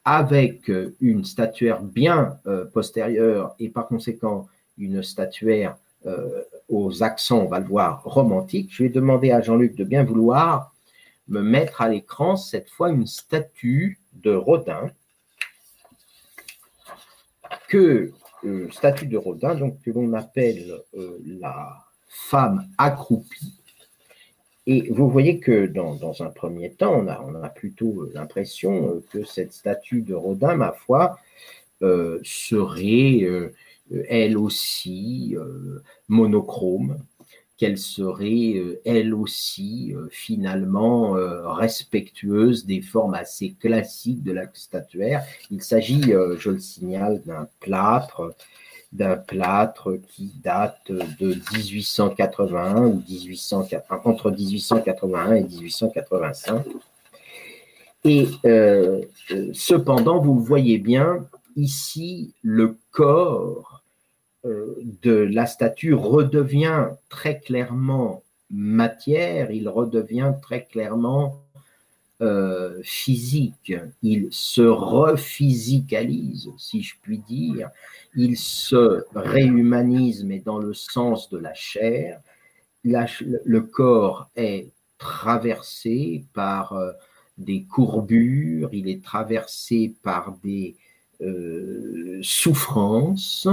[0.04, 2.40] avec une statuaire bien
[2.74, 5.78] postérieure et par conséquent une statuaire
[6.70, 8.70] aux accents, on va le voir, romantiques.
[8.74, 10.74] Je vais demander à Jean-Luc de bien vouloir
[11.28, 14.90] me mettre à l'écran cette fois une statue de Rodin
[17.68, 18.12] que
[18.46, 23.57] euh, statue de Rodin donc que l'on appelle euh, la femme accroupie
[24.68, 29.54] et vous voyez que dans, un premier temps on a, plutôt l'impression euh, que cette
[29.54, 31.18] statue de Rodin ma foi
[32.24, 33.28] serait
[34.10, 35.36] elle aussi
[36.08, 36.98] monochrome
[37.58, 44.44] qu'elle serait euh, elle aussi euh, finalement euh, respectueuse des formes assez classiques de la
[44.54, 45.26] statuaire.
[45.50, 48.36] Il s'agit, je le signale, d'un plâtre,
[48.94, 53.68] d'un plâtre qui date de 1881 ou 1800,
[54.06, 56.66] entre 1881 et 1885.
[58.06, 58.28] Et
[59.54, 63.84] cependant, vous le voyez bien, ici, le corps
[64.46, 71.42] euh, de la statue redevient très clairement matière, il redevient très clairement
[72.22, 77.70] euh, physique, il se rephysicalise, si je puis dire,
[78.16, 82.20] il se réhumanise, mais dans le sens de la chair.
[82.84, 86.92] le corps est traversé par euh,
[87.38, 90.76] des courbures, il est traversé par des
[92.22, 93.48] souffrances,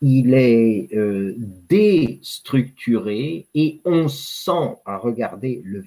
[0.00, 1.34] il est euh,
[1.68, 5.82] déstructuré et on sent à regarder le,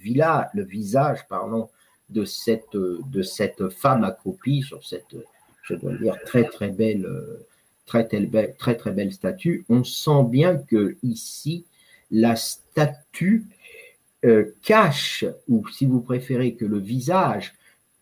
[0.53, 1.69] le visage pardon,
[2.11, 5.15] de, cette, de cette femme accroupie sur cette,
[5.63, 7.07] je dois dire, très très belle,
[7.85, 9.65] très, très, très, très belle statue.
[9.69, 11.65] On sent bien que ici,
[12.11, 13.45] la statue
[14.25, 17.55] euh, cache, ou si vous préférez que le visage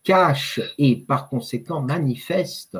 [0.04, 2.78] cache et par conséquent manifeste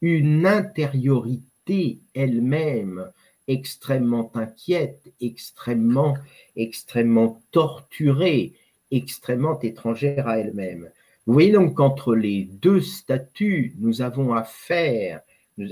[0.00, 3.10] une intériorité elle-même
[3.48, 6.16] extrêmement inquiète, extrêmement,
[6.56, 8.52] extrêmement torturée,
[8.92, 10.88] extrêmement étrangère à elle-même.
[11.26, 15.20] Vous voyez donc qu'entre les deux statues, nous avons affaire,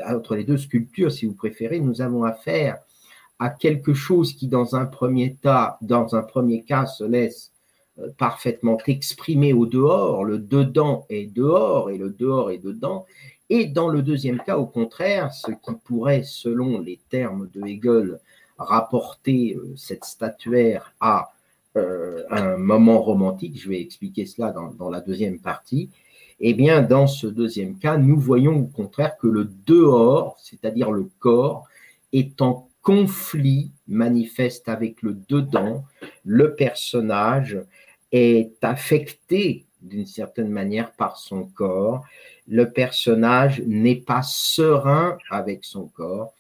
[0.09, 2.79] entre les deux sculptures, si vous préférez, nous avons affaire
[3.39, 5.37] à quelque chose qui, dans un premier,
[5.81, 7.53] dans un premier cas, se laisse
[7.99, 13.07] euh, parfaitement exprimer au dehors, le dedans est dehors et le dehors est dedans,
[13.49, 18.21] et dans le deuxième cas, au contraire, ce qui pourrait, selon les termes de Hegel,
[18.59, 21.33] rapporter euh, cette statuaire à
[21.77, 25.91] euh, un moment romantique, je vais expliquer cela dans, la deuxième partie,
[26.41, 31.09] eh bien, dans ce deuxième cas, nous voyons au contraire que le dehors, c'est-à-dire le
[31.19, 31.69] corps,
[32.13, 35.85] est en conflit manifeste avec le dedans,
[36.25, 37.61] le personnage
[38.11, 42.05] est affecté d'une certaine manière par son corps,
[42.49, 46.33] le personnage n'est pas serein avec son corps.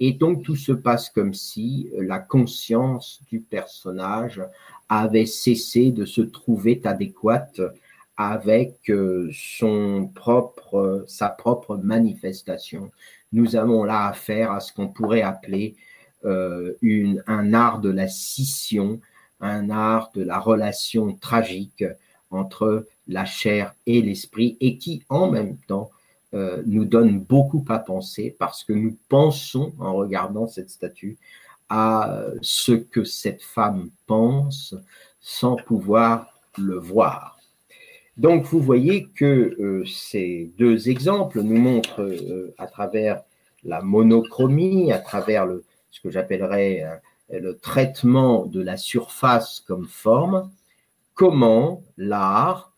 [0.00, 4.42] Et donc tout se passe comme si la conscience du personnage
[4.88, 7.60] avait cessé de se trouver adéquate
[8.16, 9.30] avec euh,
[11.06, 12.90] sa propre manifestation.
[13.32, 15.76] Nous avons là affaire à ce qu'on pourrait appeler
[16.24, 16.74] euh,
[17.26, 19.00] un art de la scission,
[19.40, 21.84] un art de la relation tragique
[22.30, 25.90] entre la chair et l'esprit et qui en même temps
[26.34, 31.16] euh, nous donne beaucoup à penser parce que nous pensons en regardant cette statue
[31.70, 34.74] à ce que cette femme pense
[35.20, 37.38] sans pouvoir le voir.
[38.18, 43.22] Donc vous voyez que euh, ces deux exemples nous montrent euh, à travers
[43.64, 45.48] la monochromie, à travers
[45.90, 50.50] ce que j'appellerais le traitement de la surface comme forme,
[51.14, 52.72] comment l'art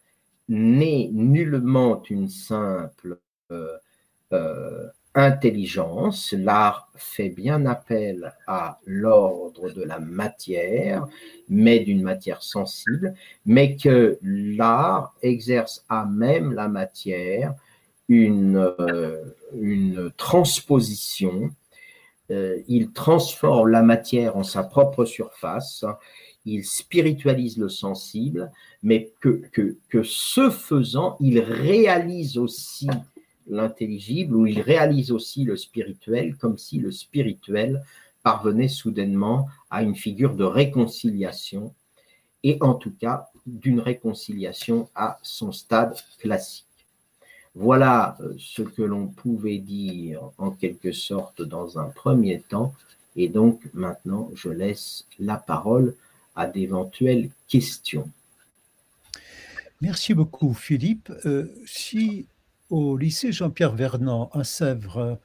[0.48, 3.18] n'est nullement une simple
[5.14, 6.32] intelligence.
[6.32, 11.06] L'art fait bien appel à l'ordre de la matière,
[11.48, 17.54] mais d'une matière sensible, mais que l'art exerce à même la matière
[18.08, 21.50] une, euh, transposition.
[22.68, 25.84] il transforme la matière en sa propre surface
[26.44, 28.50] il spiritualise le sensible,
[28.82, 29.42] mais que,
[29.88, 32.88] que, ce faisant, il réalise aussi
[33.50, 37.82] l'intelligible ou il réalise aussi le spirituel, comme si le spirituel
[38.22, 41.74] parvenait soudainement à une figure de réconciliation,
[42.42, 46.66] et en tout cas d'une réconciliation à son stade classique.
[47.54, 52.74] Voilà euh, ce que l'on pouvait dire en quelque sorte dans un premier temps,
[53.16, 55.96] et donc maintenant je laisse la parole
[56.36, 58.08] à d'éventuelles questions.
[59.80, 61.10] Merci beaucoup, Philippe.
[61.24, 62.26] Euh, si
[62.70, 65.20] au lycée Jean-Pierre Vernant à Sèvres,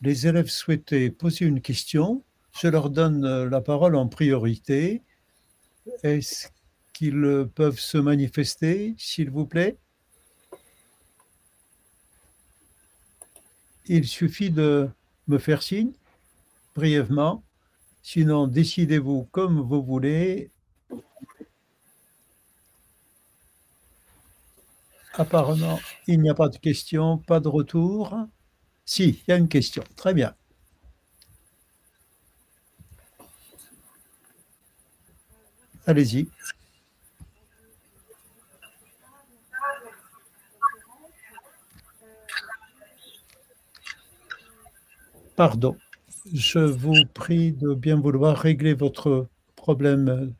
[0.00, 2.22] les élèves souhaitaient poser une question,
[2.58, 5.02] je leur donne euh, la parole en priorité.
[6.02, 6.48] Est-ce
[6.92, 9.76] qu'ils peuvent se manifester, s'il vous plaît?
[13.86, 14.88] Il suffit de
[15.26, 15.92] me faire signe
[16.74, 17.42] brièvement.
[18.02, 20.50] Sinon, décidez-vous comme vous voulez.
[25.16, 28.16] Apparemment, il n'y a pas de question, pas de retour.
[28.84, 29.84] Si, il y a une question.
[29.96, 30.34] Très bien.
[35.86, 36.28] Allez-y.
[45.36, 45.76] Pardon
[46.32, 50.34] je vous prie de bien vouloir régler votre problème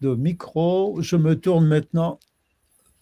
[0.00, 1.00] de micro.
[1.02, 2.18] Je me tourne maintenant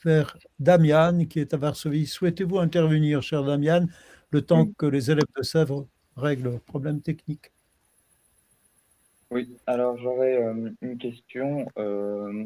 [0.04, 2.06] vers Damian, qui est à Varsovie.
[2.06, 3.86] Souhaitez-vous intervenir, cher Damian,
[4.30, 5.86] le temps que les élèves de Sèvres
[6.16, 7.52] règlent le problème technique
[9.30, 11.66] Oui, alors j'aurais euh, une question.
[11.78, 12.44] Euh,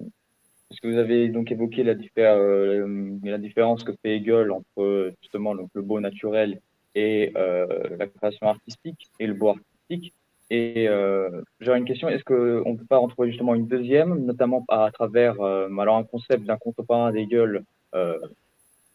[0.72, 5.54] parce que vous avez donc évoqué la, euh, la différence que fait Hegel entre justement
[5.54, 6.62] donc, le beau naturel
[6.94, 10.14] et euh, la création artistique et le beau artistique.
[10.54, 11.30] Et euh,
[11.60, 14.90] j'aurais une question, est-ce qu'on ne peut pas en trouver justement une deuxième, notamment à,
[14.92, 17.62] travers euh, alors un concept d'un contemporain d'Hegel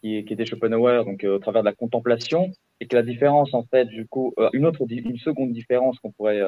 [0.04, 3.64] qui, qui, était Schopenhauer, donc au travers de la contemplation, et que la différence en
[3.64, 6.44] fait, du coup, une autre, une seconde différence qu'on pourrait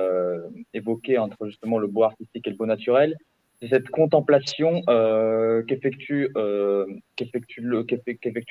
[0.76, 3.18] évoquer entre justement le beau artistique et le beau naturel,
[3.60, 4.84] c'est cette contemplation
[5.68, 6.30] qu'effectue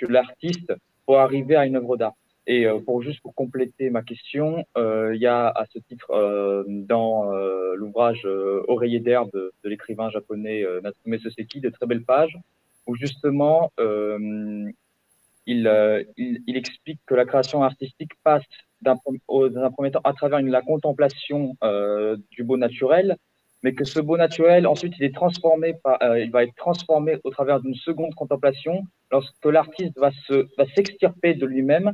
[0.09, 0.73] l'artiste
[1.07, 2.15] pour arriver à une œuvre d'art.
[2.51, 7.31] Et pour juste pour compléter ma question, il y a à ce titre dans
[7.75, 8.27] l'ouvrage
[8.69, 12.39] Oreiller d'herbe de, l'écrivain japonais Natsume Soseki de très belles pages
[12.87, 13.71] où justement
[15.47, 15.71] il,
[16.17, 18.45] il, explique que la création artistique passe
[18.81, 21.55] d'un premier temps à travers la contemplation
[22.31, 23.19] du beau naturel,
[23.63, 27.19] mais que ce beau naturel, ensuite, il est transformé par, euh, il va être transformé
[27.25, 31.93] au travers d'une seconde contemplation lorsque l'artiste va se, va s'extirper de lui-même.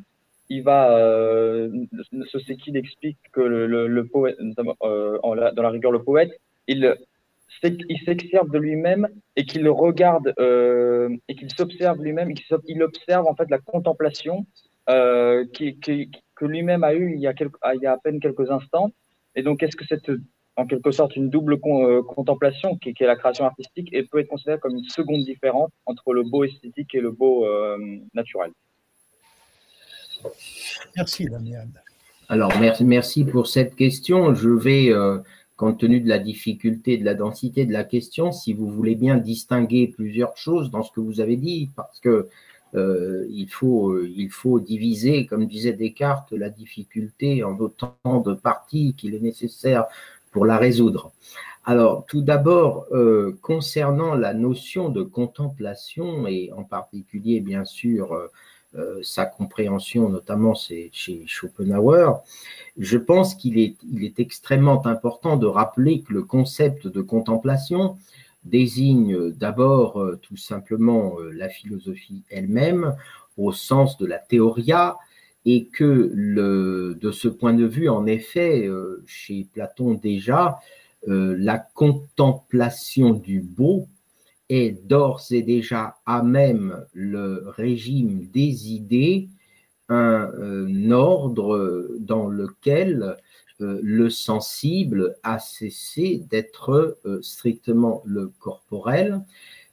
[0.55, 1.69] Il va, euh,
[2.31, 4.37] ce qu'il explique que le, poète,
[4.85, 6.31] euh, dans la rigueur, le poète,
[6.69, 6.97] il,
[7.65, 7.99] il
[8.51, 12.33] de lui-même et qu'il regarde euh, et qu'il s'observe lui-même,
[12.69, 14.47] il observe en fait la contemplation
[14.91, 17.35] euh, qui, qui, que lui-même a eu il y a,
[17.75, 18.93] il à peine quelques instants.
[19.35, 20.11] Et donc, est-ce que cette
[20.57, 24.29] en quelque sorte une double euh, contemplation qui, est la création artistique et peut être
[24.29, 27.45] considérée comme une seconde différence entre le beau esthétique et le beau
[28.15, 28.53] naturel?
[30.97, 31.69] Merci Damian.
[32.29, 34.35] Alors merci, pour cette question.
[34.35, 35.19] Je vais, euh,
[35.57, 39.17] compte tenu de la difficulté, de la densité de la question, si vous voulez bien
[39.17, 42.29] distinguer plusieurs choses dans ce que vous avez dit, parce que
[42.77, 49.15] il, faut, il faut diviser, comme disait Descartes, la difficulté en autant de parties qu'il
[49.15, 49.85] est nécessaire
[50.33, 51.13] pour la résoudre.
[51.67, 58.27] Alors, tout d'abord, euh, concernant la notion de contemplation, et en particulier, bien sûr, euh,
[58.27, 58.29] euh,
[59.03, 60.91] sa compréhension, notamment chez
[61.27, 62.23] Schopenhauer,
[62.77, 63.77] je pense qu'il est,
[64.19, 67.97] extrêmement important de rappeler que le concept de contemplation
[68.45, 72.95] désigne d'abord tout simplement la philosophie elle-même
[73.37, 74.99] au sens de la théoria,
[75.47, 80.59] et que de ce point de vue, en effet, euh, chez Platon déjà,
[81.09, 83.89] euh, la contemplation du beau
[84.85, 89.29] d'ores et déjà à même le régime des idées,
[89.89, 93.17] un, euh, ordre dans lequel
[93.61, 99.23] le sensible a cessé d'être strictement le corporel,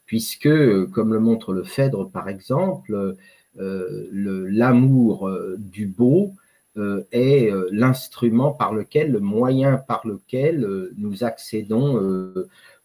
[0.06, 0.50] puisque,
[0.92, 3.18] comme le montre le Phèdre par exemple,
[3.60, 4.08] euh,
[4.50, 6.34] l'amour euh, du beau
[6.78, 12.24] euh, est l'instrument par lequel, le moyen par lequel nous accédons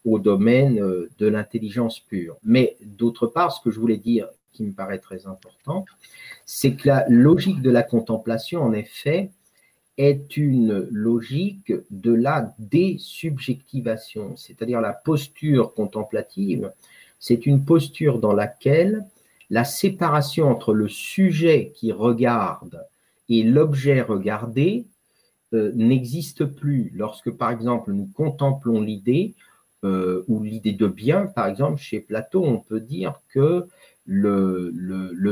[0.05, 0.77] au domaine
[1.17, 2.37] de l'intelligence pure.
[2.43, 5.85] Mais d'autre part, ce que je voulais dire, qui me paraît très important,
[6.45, 9.29] c'est que la logique de la contemplation, en effet,
[9.97, 16.71] est une logique de la désubjectivation, c'est-à-dire la posture contemplative,
[17.19, 19.05] c'est une posture dans laquelle
[19.49, 22.85] la séparation entre le sujet qui regarde
[23.29, 24.85] et l'objet regardé
[25.53, 26.91] euh, n'existe plus.
[26.93, 29.33] Lorsque, par exemple, nous contemplons l'idée,
[29.83, 33.67] euh, ou l'idée de bien, par exemple, chez Platon, on peut dire que
[34.07, 34.71] le,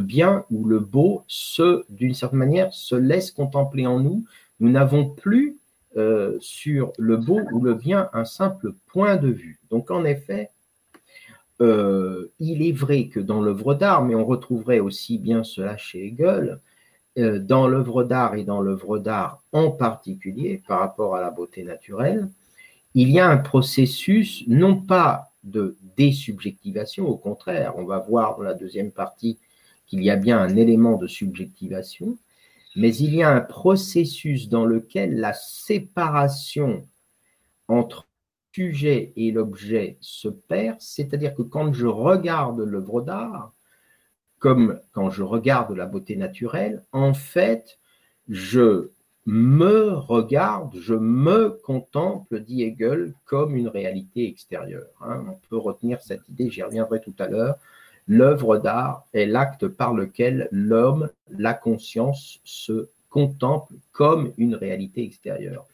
[0.01, 4.23] bien ou le beau, se, d'une certaine manière, se laisse contempler en nous.
[4.59, 5.57] Nous n'avons plus
[5.97, 9.59] euh, sur le beau ou le bien un simple point de vue.
[9.71, 10.51] Donc, en effet,
[11.61, 16.05] euh, il est vrai que dans l'œuvre d'art, mais on retrouverait aussi bien cela chez
[16.05, 16.59] Hegel,
[17.17, 22.27] dans l'œuvre d'art et dans l'œuvre d'art en particulier par rapport à la beauté naturelle,
[22.95, 28.43] il y a un processus non pas de désubjectivation, au contraire, on va voir dans
[28.43, 29.37] la deuxième partie
[29.85, 32.17] qu'il y a bien un élément de subjectivation,
[32.75, 36.87] mais il y a un processus dans lequel la séparation
[37.67, 38.07] entre
[38.53, 43.53] sujet et l'objet se perd, c'est-à-dire que quand je regarde l'œuvre d'art,
[44.39, 47.77] comme quand je regarde la beauté naturelle, en fait,
[48.29, 48.91] je
[49.25, 54.87] me regarde, je me contemple, dit Hegel, comme une réalité extérieure.
[55.01, 55.25] Hein.
[55.27, 57.57] On peut retenir cette idée, j'y reviendrai tout à l'heure.
[58.07, 65.65] L'œuvre d'art est l'acte par lequel l'homme, la conscience, se contemple comme une réalité extérieure.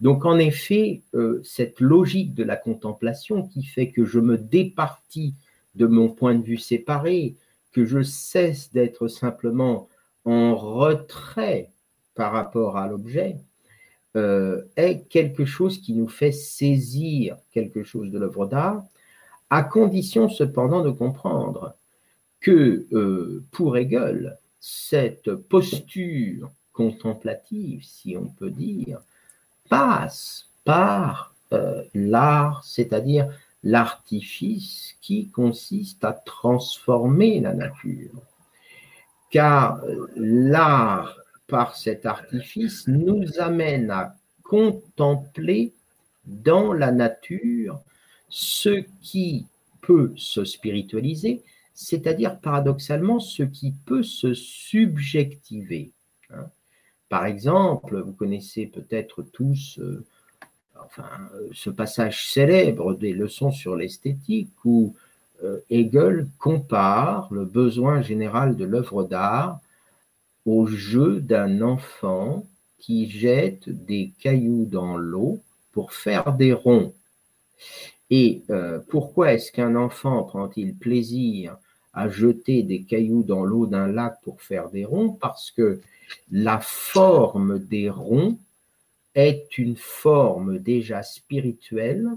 [0.00, 5.34] Donc en effet, euh, cette logique de la contemplation qui fait que je me départis
[5.76, 7.36] de mon point de vue séparé,
[7.72, 9.88] que je cesse d'être simplement
[10.24, 11.70] en retrait
[12.18, 13.36] par rapport à l'objet,
[14.16, 18.82] euh, est quelque chose qui nous fait saisir quelque chose de l'œuvre d'art,
[19.50, 21.76] à condition cependant de comprendre
[22.40, 28.98] que euh, pour Hegel, cette posture contemplative, si on peut dire,
[29.68, 33.28] passe par euh, l'art, c'est-à-dire
[33.62, 38.10] l'artifice qui consiste à transformer la nature.
[39.30, 39.80] Car
[40.16, 41.14] l'art,
[41.48, 45.72] par cet artifice, nous amène à contempler
[46.24, 47.80] dans la nature
[48.28, 49.46] ce qui
[49.80, 51.42] peut se spiritualiser,
[51.74, 55.90] c'est-à-dire paradoxalement ce qui peut se subjectiver.
[56.30, 56.46] Hein.
[57.08, 60.04] Par exemple, vous connaissez peut-être tous euh,
[60.84, 61.08] enfin,
[61.52, 64.94] ce passage célèbre des leçons sur l'esthétique où
[65.42, 69.60] euh, Hegel compare le besoin général de l'œuvre d'art
[70.48, 72.46] au jeu d'un enfant
[72.78, 75.40] qui jette des cailloux dans l'eau
[75.72, 76.94] pour faire des ronds.
[78.08, 81.58] Et euh, pourquoi est-ce qu'un enfant prend-il plaisir
[81.92, 85.10] à jeter des cailloux dans l'eau d'un lac pour faire des ronds?
[85.10, 85.82] Parce que
[86.32, 88.38] la forme des ronds
[89.14, 92.08] est une forme déjà spirituelle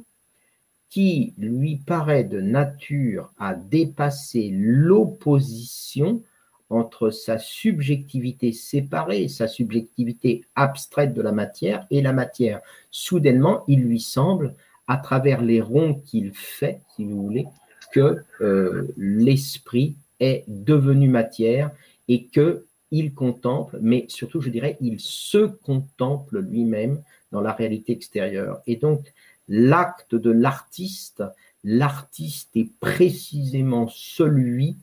[0.90, 6.24] qui lui paraît de nature à dépasser l'opposition
[6.72, 12.62] entre sa subjectivité séparée, sa subjectivité abstraite de la matière et la matière.
[12.90, 14.56] Soudainement, il lui semble,
[14.88, 17.48] à travers les ronds qu'il fait, si vous voulez,
[17.92, 21.72] que euh, l'esprit est devenu matière
[22.08, 27.02] et que il contemple, mais surtout, je dirais, il se contemple lui-même
[27.32, 28.62] dans la réalité extérieure.
[28.68, 29.14] Et donc,
[29.48, 31.24] l'acte de l'artiste,
[31.64, 34.76] l'artiste est précisément celui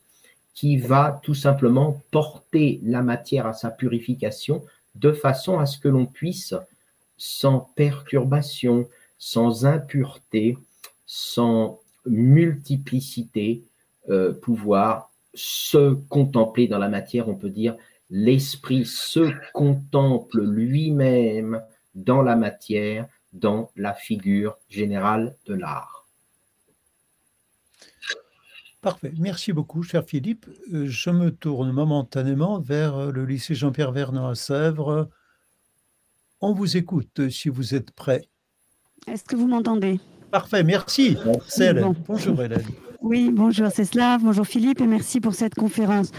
[0.59, 4.65] qui va tout simplement porter la matière à sa purification
[4.97, 6.53] de façon à ce que l'on puisse,
[7.17, 8.89] sans perturbation,
[9.19, 10.59] sans impureté,
[11.07, 13.63] sans multiplicité,
[14.09, 17.77] euh, pouvoir se contempler dans la matière, on peut dire,
[18.11, 21.63] l'esprit se contemple lui-même
[21.95, 25.98] dans la matière, dans la figure générale de l'art.
[28.89, 29.13] Parfait.
[29.19, 30.47] Merci beaucoup, cher Philippe.
[30.73, 35.11] Euh, je me tourne momentanément vers euh, le lycée Jean-Pierre Vernant à Sèvres.
[36.41, 38.31] On vous écoute si vous êtes prêt.
[39.07, 40.01] Est-ce que vous m'entendez?
[40.31, 41.19] Parfait, merci.
[42.07, 42.65] Bonjour Hélène.
[43.03, 44.17] Oui, bonjour c'est cela.
[44.19, 46.11] bonjour Philippe et merci pour cette conférence.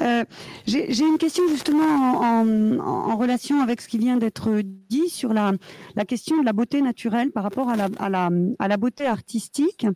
[0.00, 0.24] Euh,
[0.66, 4.60] j'ai une question justement en, relation avec ce qui vient d'être
[4.90, 5.52] dit sur la,
[5.94, 9.06] la, question de la beauté naturelle par rapport à la, à la, à la beauté
[9.06, 9.86] artistique.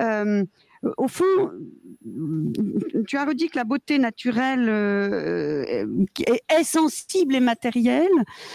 [0.00, 0.44] Euh,
[0.82, 1.50] au fond,
[3.06, 5.64] tu as redit que la beauté naturelle euh,
[6.48, 8.08] est, sensible et matérielle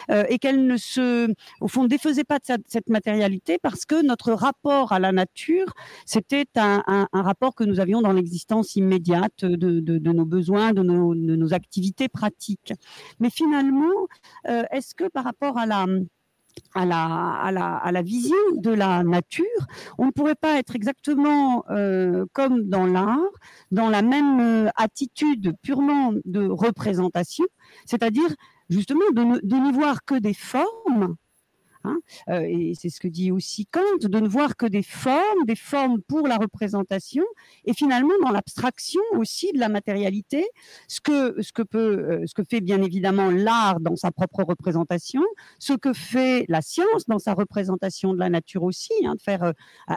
[0.09, 4.33] euh, et qu'elle ne se, au fond, défaisait pas de cette, matérialité parce que notre
[4.33, 5.73] rapport à la nature,
[6.05, 11.35] c'était un, rapport que nous avions dans l'existence immédiate de, nos besoins, de nos, de
[11.35, 12.73] nos, activités pratiques.
[13.19, 13.91] Mais finalement,
[14.49, 15.85] euh, est-ce que par rapport à la
[16.73, 19.45] à la, à, la, à la, vision de la nature,
[19.97, 23.19] on ne pourrait pas être exactement euh, comme dans l'art,
[23.71, 27.45] dans la même euh, attitude purement de représentation,
[27.85, 28.29] c'est-à-dire
[28.69, 31.15] justement de, de n'y voir que des formes
[31.83, 35.45] Hein, euh, et c'est ce que dit aussi Kant, de ne voir que des formes,
[35.45, 37.23] des formes pour la représentation,
[37.65, 40.47] et finalement dans l'abstraction aussi de la matérialité,
[40.87, 44.43] ce que, ce que, peut, euh, ce que fait bien évidemment l'art dans sa propre
[44.43, 45.23] représentation,
[45.57, 49.43] ce que fait la science dans sa représentation de la nature aussi, hein, de faire
[49.43, 49.53] euh,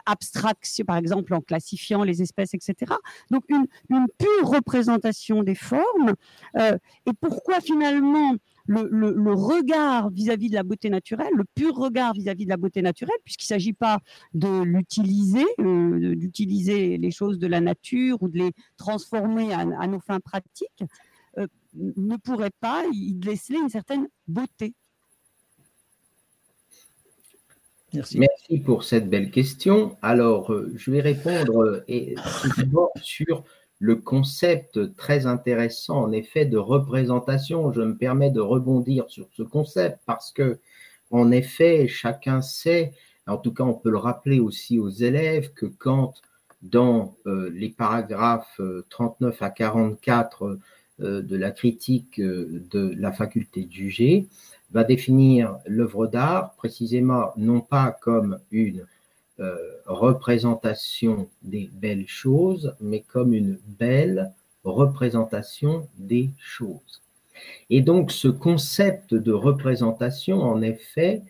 [0.07, 2.95] abstraction, par exemple en classifiant les espèces, etc.
[3.30, 6.14] Donc une, une pure représentation des formes.
[6.57, 8.35] et pourquoi finalement
[8.66, 13.16] le, regard vis-à-vis de la beauté naturelle, le pur regard vis-à-vis de la beauté naturelle,
[13.24, 14.00] puisqu'il ne s'agit pas
[14.32, 20.00] de l'utiliser, euh, d'utiliser les choses de la nature ou de les transformer à, nos
[20.00, 20.84] fins pratiques,
[21.38, 24.74] euh, ne pourrait pas y laisser une certaine beauté.
[27.92, 28.18] Merci.
[28.18, 29.96] Merci pour cette belle question.
[30.02, 32.16] Alors, euh, je vais répondre et,
[33.02, 33.44] sur
[33.85, 37.70] le concept très intéressant, en effet, de représentation.
[37.70, 40.59] Je me permets de rebondir sur ce concept parce que,
[41.11, 42.95] en effet, chacun sait,
[43.26, 46.14] en tout cas, on peut le rappeler aussi aux élèves, que quand
[46.62, 48.59] dans euh, les paragraphes
[48.89, 50.59] 39 euh, à 44
[51.01, 54.28] euh, de la critique de la faculté de juger,
[54.70, 58.87] va définir l'œuvre d'art précisément non pas comme une
[59.41, 59.57] euh,
[59.87, 64.32] représentation des belles choses, mais comme une belle
[64.62, 67.03] représentation des choses.
[67.68, 71.22] Et donc ce concept de représentation, en effet,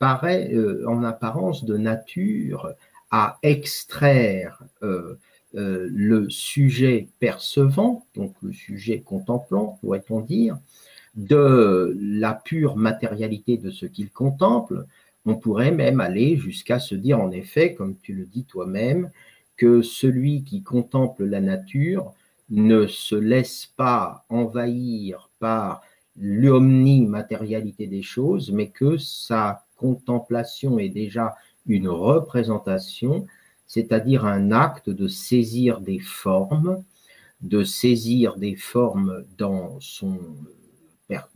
[0.00, 2.72] paraît euh, en apparence de nature
[3.10, 5.16] à extraire euh,
[5.52, 10.58] le sujet percevant, donc le sujet contemplant, pourrait-on dire,
[11.14, 14.86] de la pure matérialité de ce qu'il contemple,
[15.26, 19.10] on pourrait même aller jusqu'à se dire, en effet, comme tu le dis toi-même,
[19.56, 22.12] que celui qui contemple la nature
[22.50, 25.82] ne se laisse pas envahir par
[26.16, 31.34] l'omnimatérialité des choses, mais que sa contemplation est déjà
[31.66, 33.26] une représentation,
[33.66, 36.84] c'est-à-dire un acte de saisir des formes,
[37.40, 39.78] de saisir des formes dans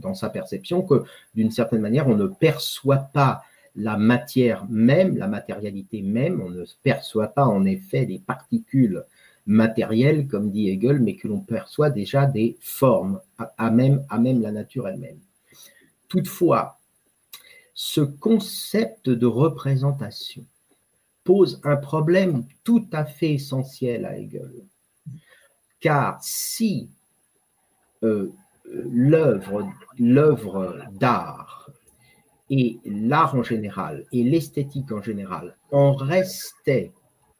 [0.00, 3.42] dans sa perception que d'une certaine manière, on ne perçoit pas
[3.78, 9.04] la matière même, la matérialité même, on ne perçoit pas en effet des particules
[9.46, 14.88] matérielles, comme dit Hegel, mais que l'on perçoit déjà des formes à même, la nature
[14.88, 15.20] elle-même.
[16.08, 16.80] Toutefois,
[17.72, 20.44] ce concept de représentation
[21.22, 24.50] pose un problème tout à fait essentiel à Hegel.
[25.78, 26.90] Car si
[28.02, 28.32] euh,
[28.64, 29.70] l'œuvre
[30.90, 31.57] d'art
[32.50, 36.92] et l'art en général et l'esthétique en général en restaient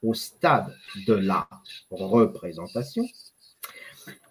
[0.03, 0.73] au stade
[1.07, 1.47] de la
[1.91, 3.03] représentation,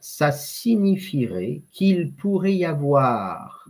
[0.00, 3.68] ça signifierait qu'il pourrait y avoir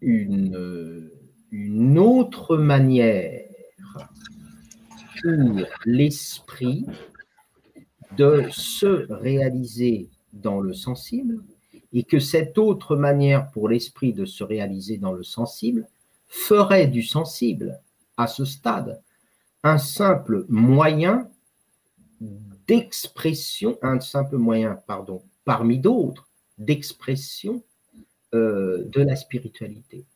[0.00, 1.10] une,
[1.50, 3.46] une autre manière
[5.22, 6.86] pour l'esprit
[8.16, 11.42] de se réaliser dans le sensible
[11.92, 15.86] et que cette autre manière pour l'esprit de se réaliser dans le sensible
[16.30, 17.80] ferait du sensible
[18.16, 19.02] à ce stade
[19.62, 21.28] un simple moyen
[22.20, 27.62] d'expression, un simple moyen, pardon, parmi d'autres, d'expression
[28.34, 30.06] euh, de la spiritualité.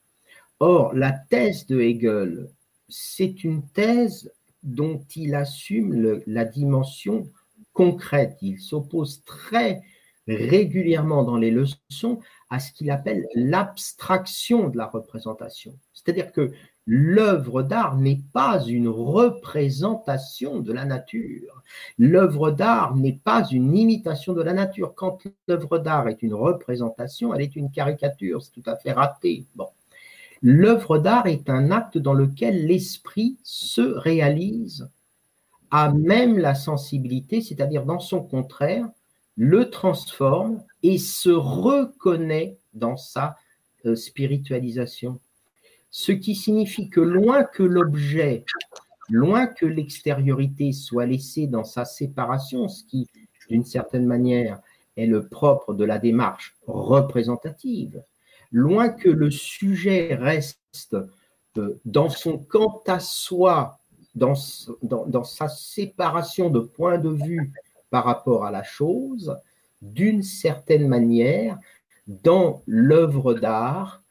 [0.60, 2.48] Or, la thèse de Hegel,
[2.88, 7.28] c'est une thèse dont il assume la dimension
[7.72, 8.38] concrète.
[8.40, 9.82] Il s'oppose très
[10.26, 12.20] régulièrement dans les leçons
[12.54, 15.76] à ce qu'il appelle l'abstraction de la représentation.
[15.92, 16.52] C'est-à-dire que
[16.86, 21.64] l'œuvre d'art n'est pas une représentation de la nature.
[21.98, 24.94] L'œuvre d'art n'est pas une imitation de la nature.
[24.94, 29.46] Quand l'œuvre d'art est une représentation, elle est une caricature, c'est tout à fait raté.
[29.56, 29.68] Bon.
[30.40, 34.88] L'œuvre d'art est un acte dans lequel l'esprit se réalise
[35.72, 38.86] à même la sensibilité, c'est-à-dire dans son contraire,
[39.36, 43.36] le transforme et se reconnaît dans sa
[43.86, 45.18] euh, spiritualisation.
[45.90, 48.44] Ce qui signifie que loin que l'objet,
[49.08, 53.08] loin que l'extériorité soit laissée dans sa séparation, ce qui,
[53.48, 54.60] d'une certaine manière,
[54.96, 58.02] est le propre de la démarche représentative,
[58.52, 60.96] loin que le sujet reste
[61.56, 63.78] euh, dans son quant à soi,
[64.14, 64.34] dans,
[64.82, 67.52] dans sa séparation de point de vue
[67.88, 69.34] par rapport à la chose,
[69.92, 71.58] d'une certaine manière,
[72.06, 74.02] dans l'œuvre d'art,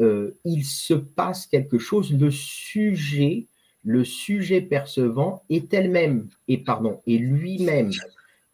[0.00, 3.46] euh, il se passe quelque chose, le sujet,
[3.84, 7.92] le sujet percevant est elle-même, et pardon, est lui-même,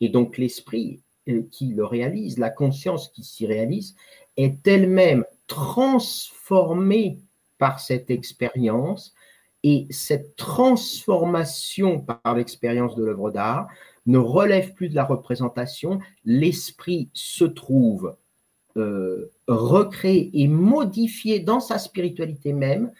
[0.01, 3.95] et donc l'esprit euh, qui le réalise, la conscience qui s'y réalise,
[4.37, 7.19] est elle-même transformée
[7.59, 9.15] par cette expérience,
[9.63, 13.69] et cette transformation par l'expérience de l'œuvre d'art
[14.07, 18.17] ne relève plus de la représentation, l'esprit se trouve
[18.77, 22.93] euh, recréé et modifié dans sa spiritualité même,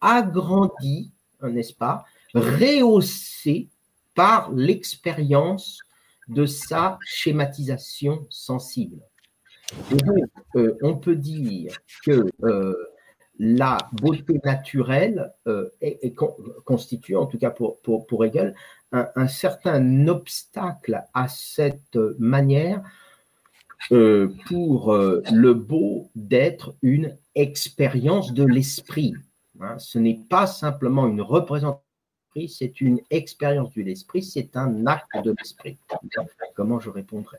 [0.00, 1.10] agrandi,
[1.42, 2.04] n'est-ce pas,
[2.34, 3.68] rehaussé
[4.14, 5.80] par l'expérience
[6.28, 9.00] de sa schématisation sensible.
[10.56, 12.74] Euh, on peut dire que euh,
[13.38, 15.32] la beauté naturelle
[15.80, 16.14] est,
[16.64, 18.54] constitue, en tout cas pour, pour, pour Hegel,
[18.94, 22.82] un, certain obstacle à cette manière
[23.92, 29.14] euh, pour euh, le beau d'être une expérience de l'esprit.
[29.60, 29.78] Hein.
[29.78, 31.82] ce n'est pas simplement une représentation,
[32.48, 35.78] c'est une expérience de l'esprit, c'est un acte de l'esprit.
[36.54, 37.38] Comment je répondrai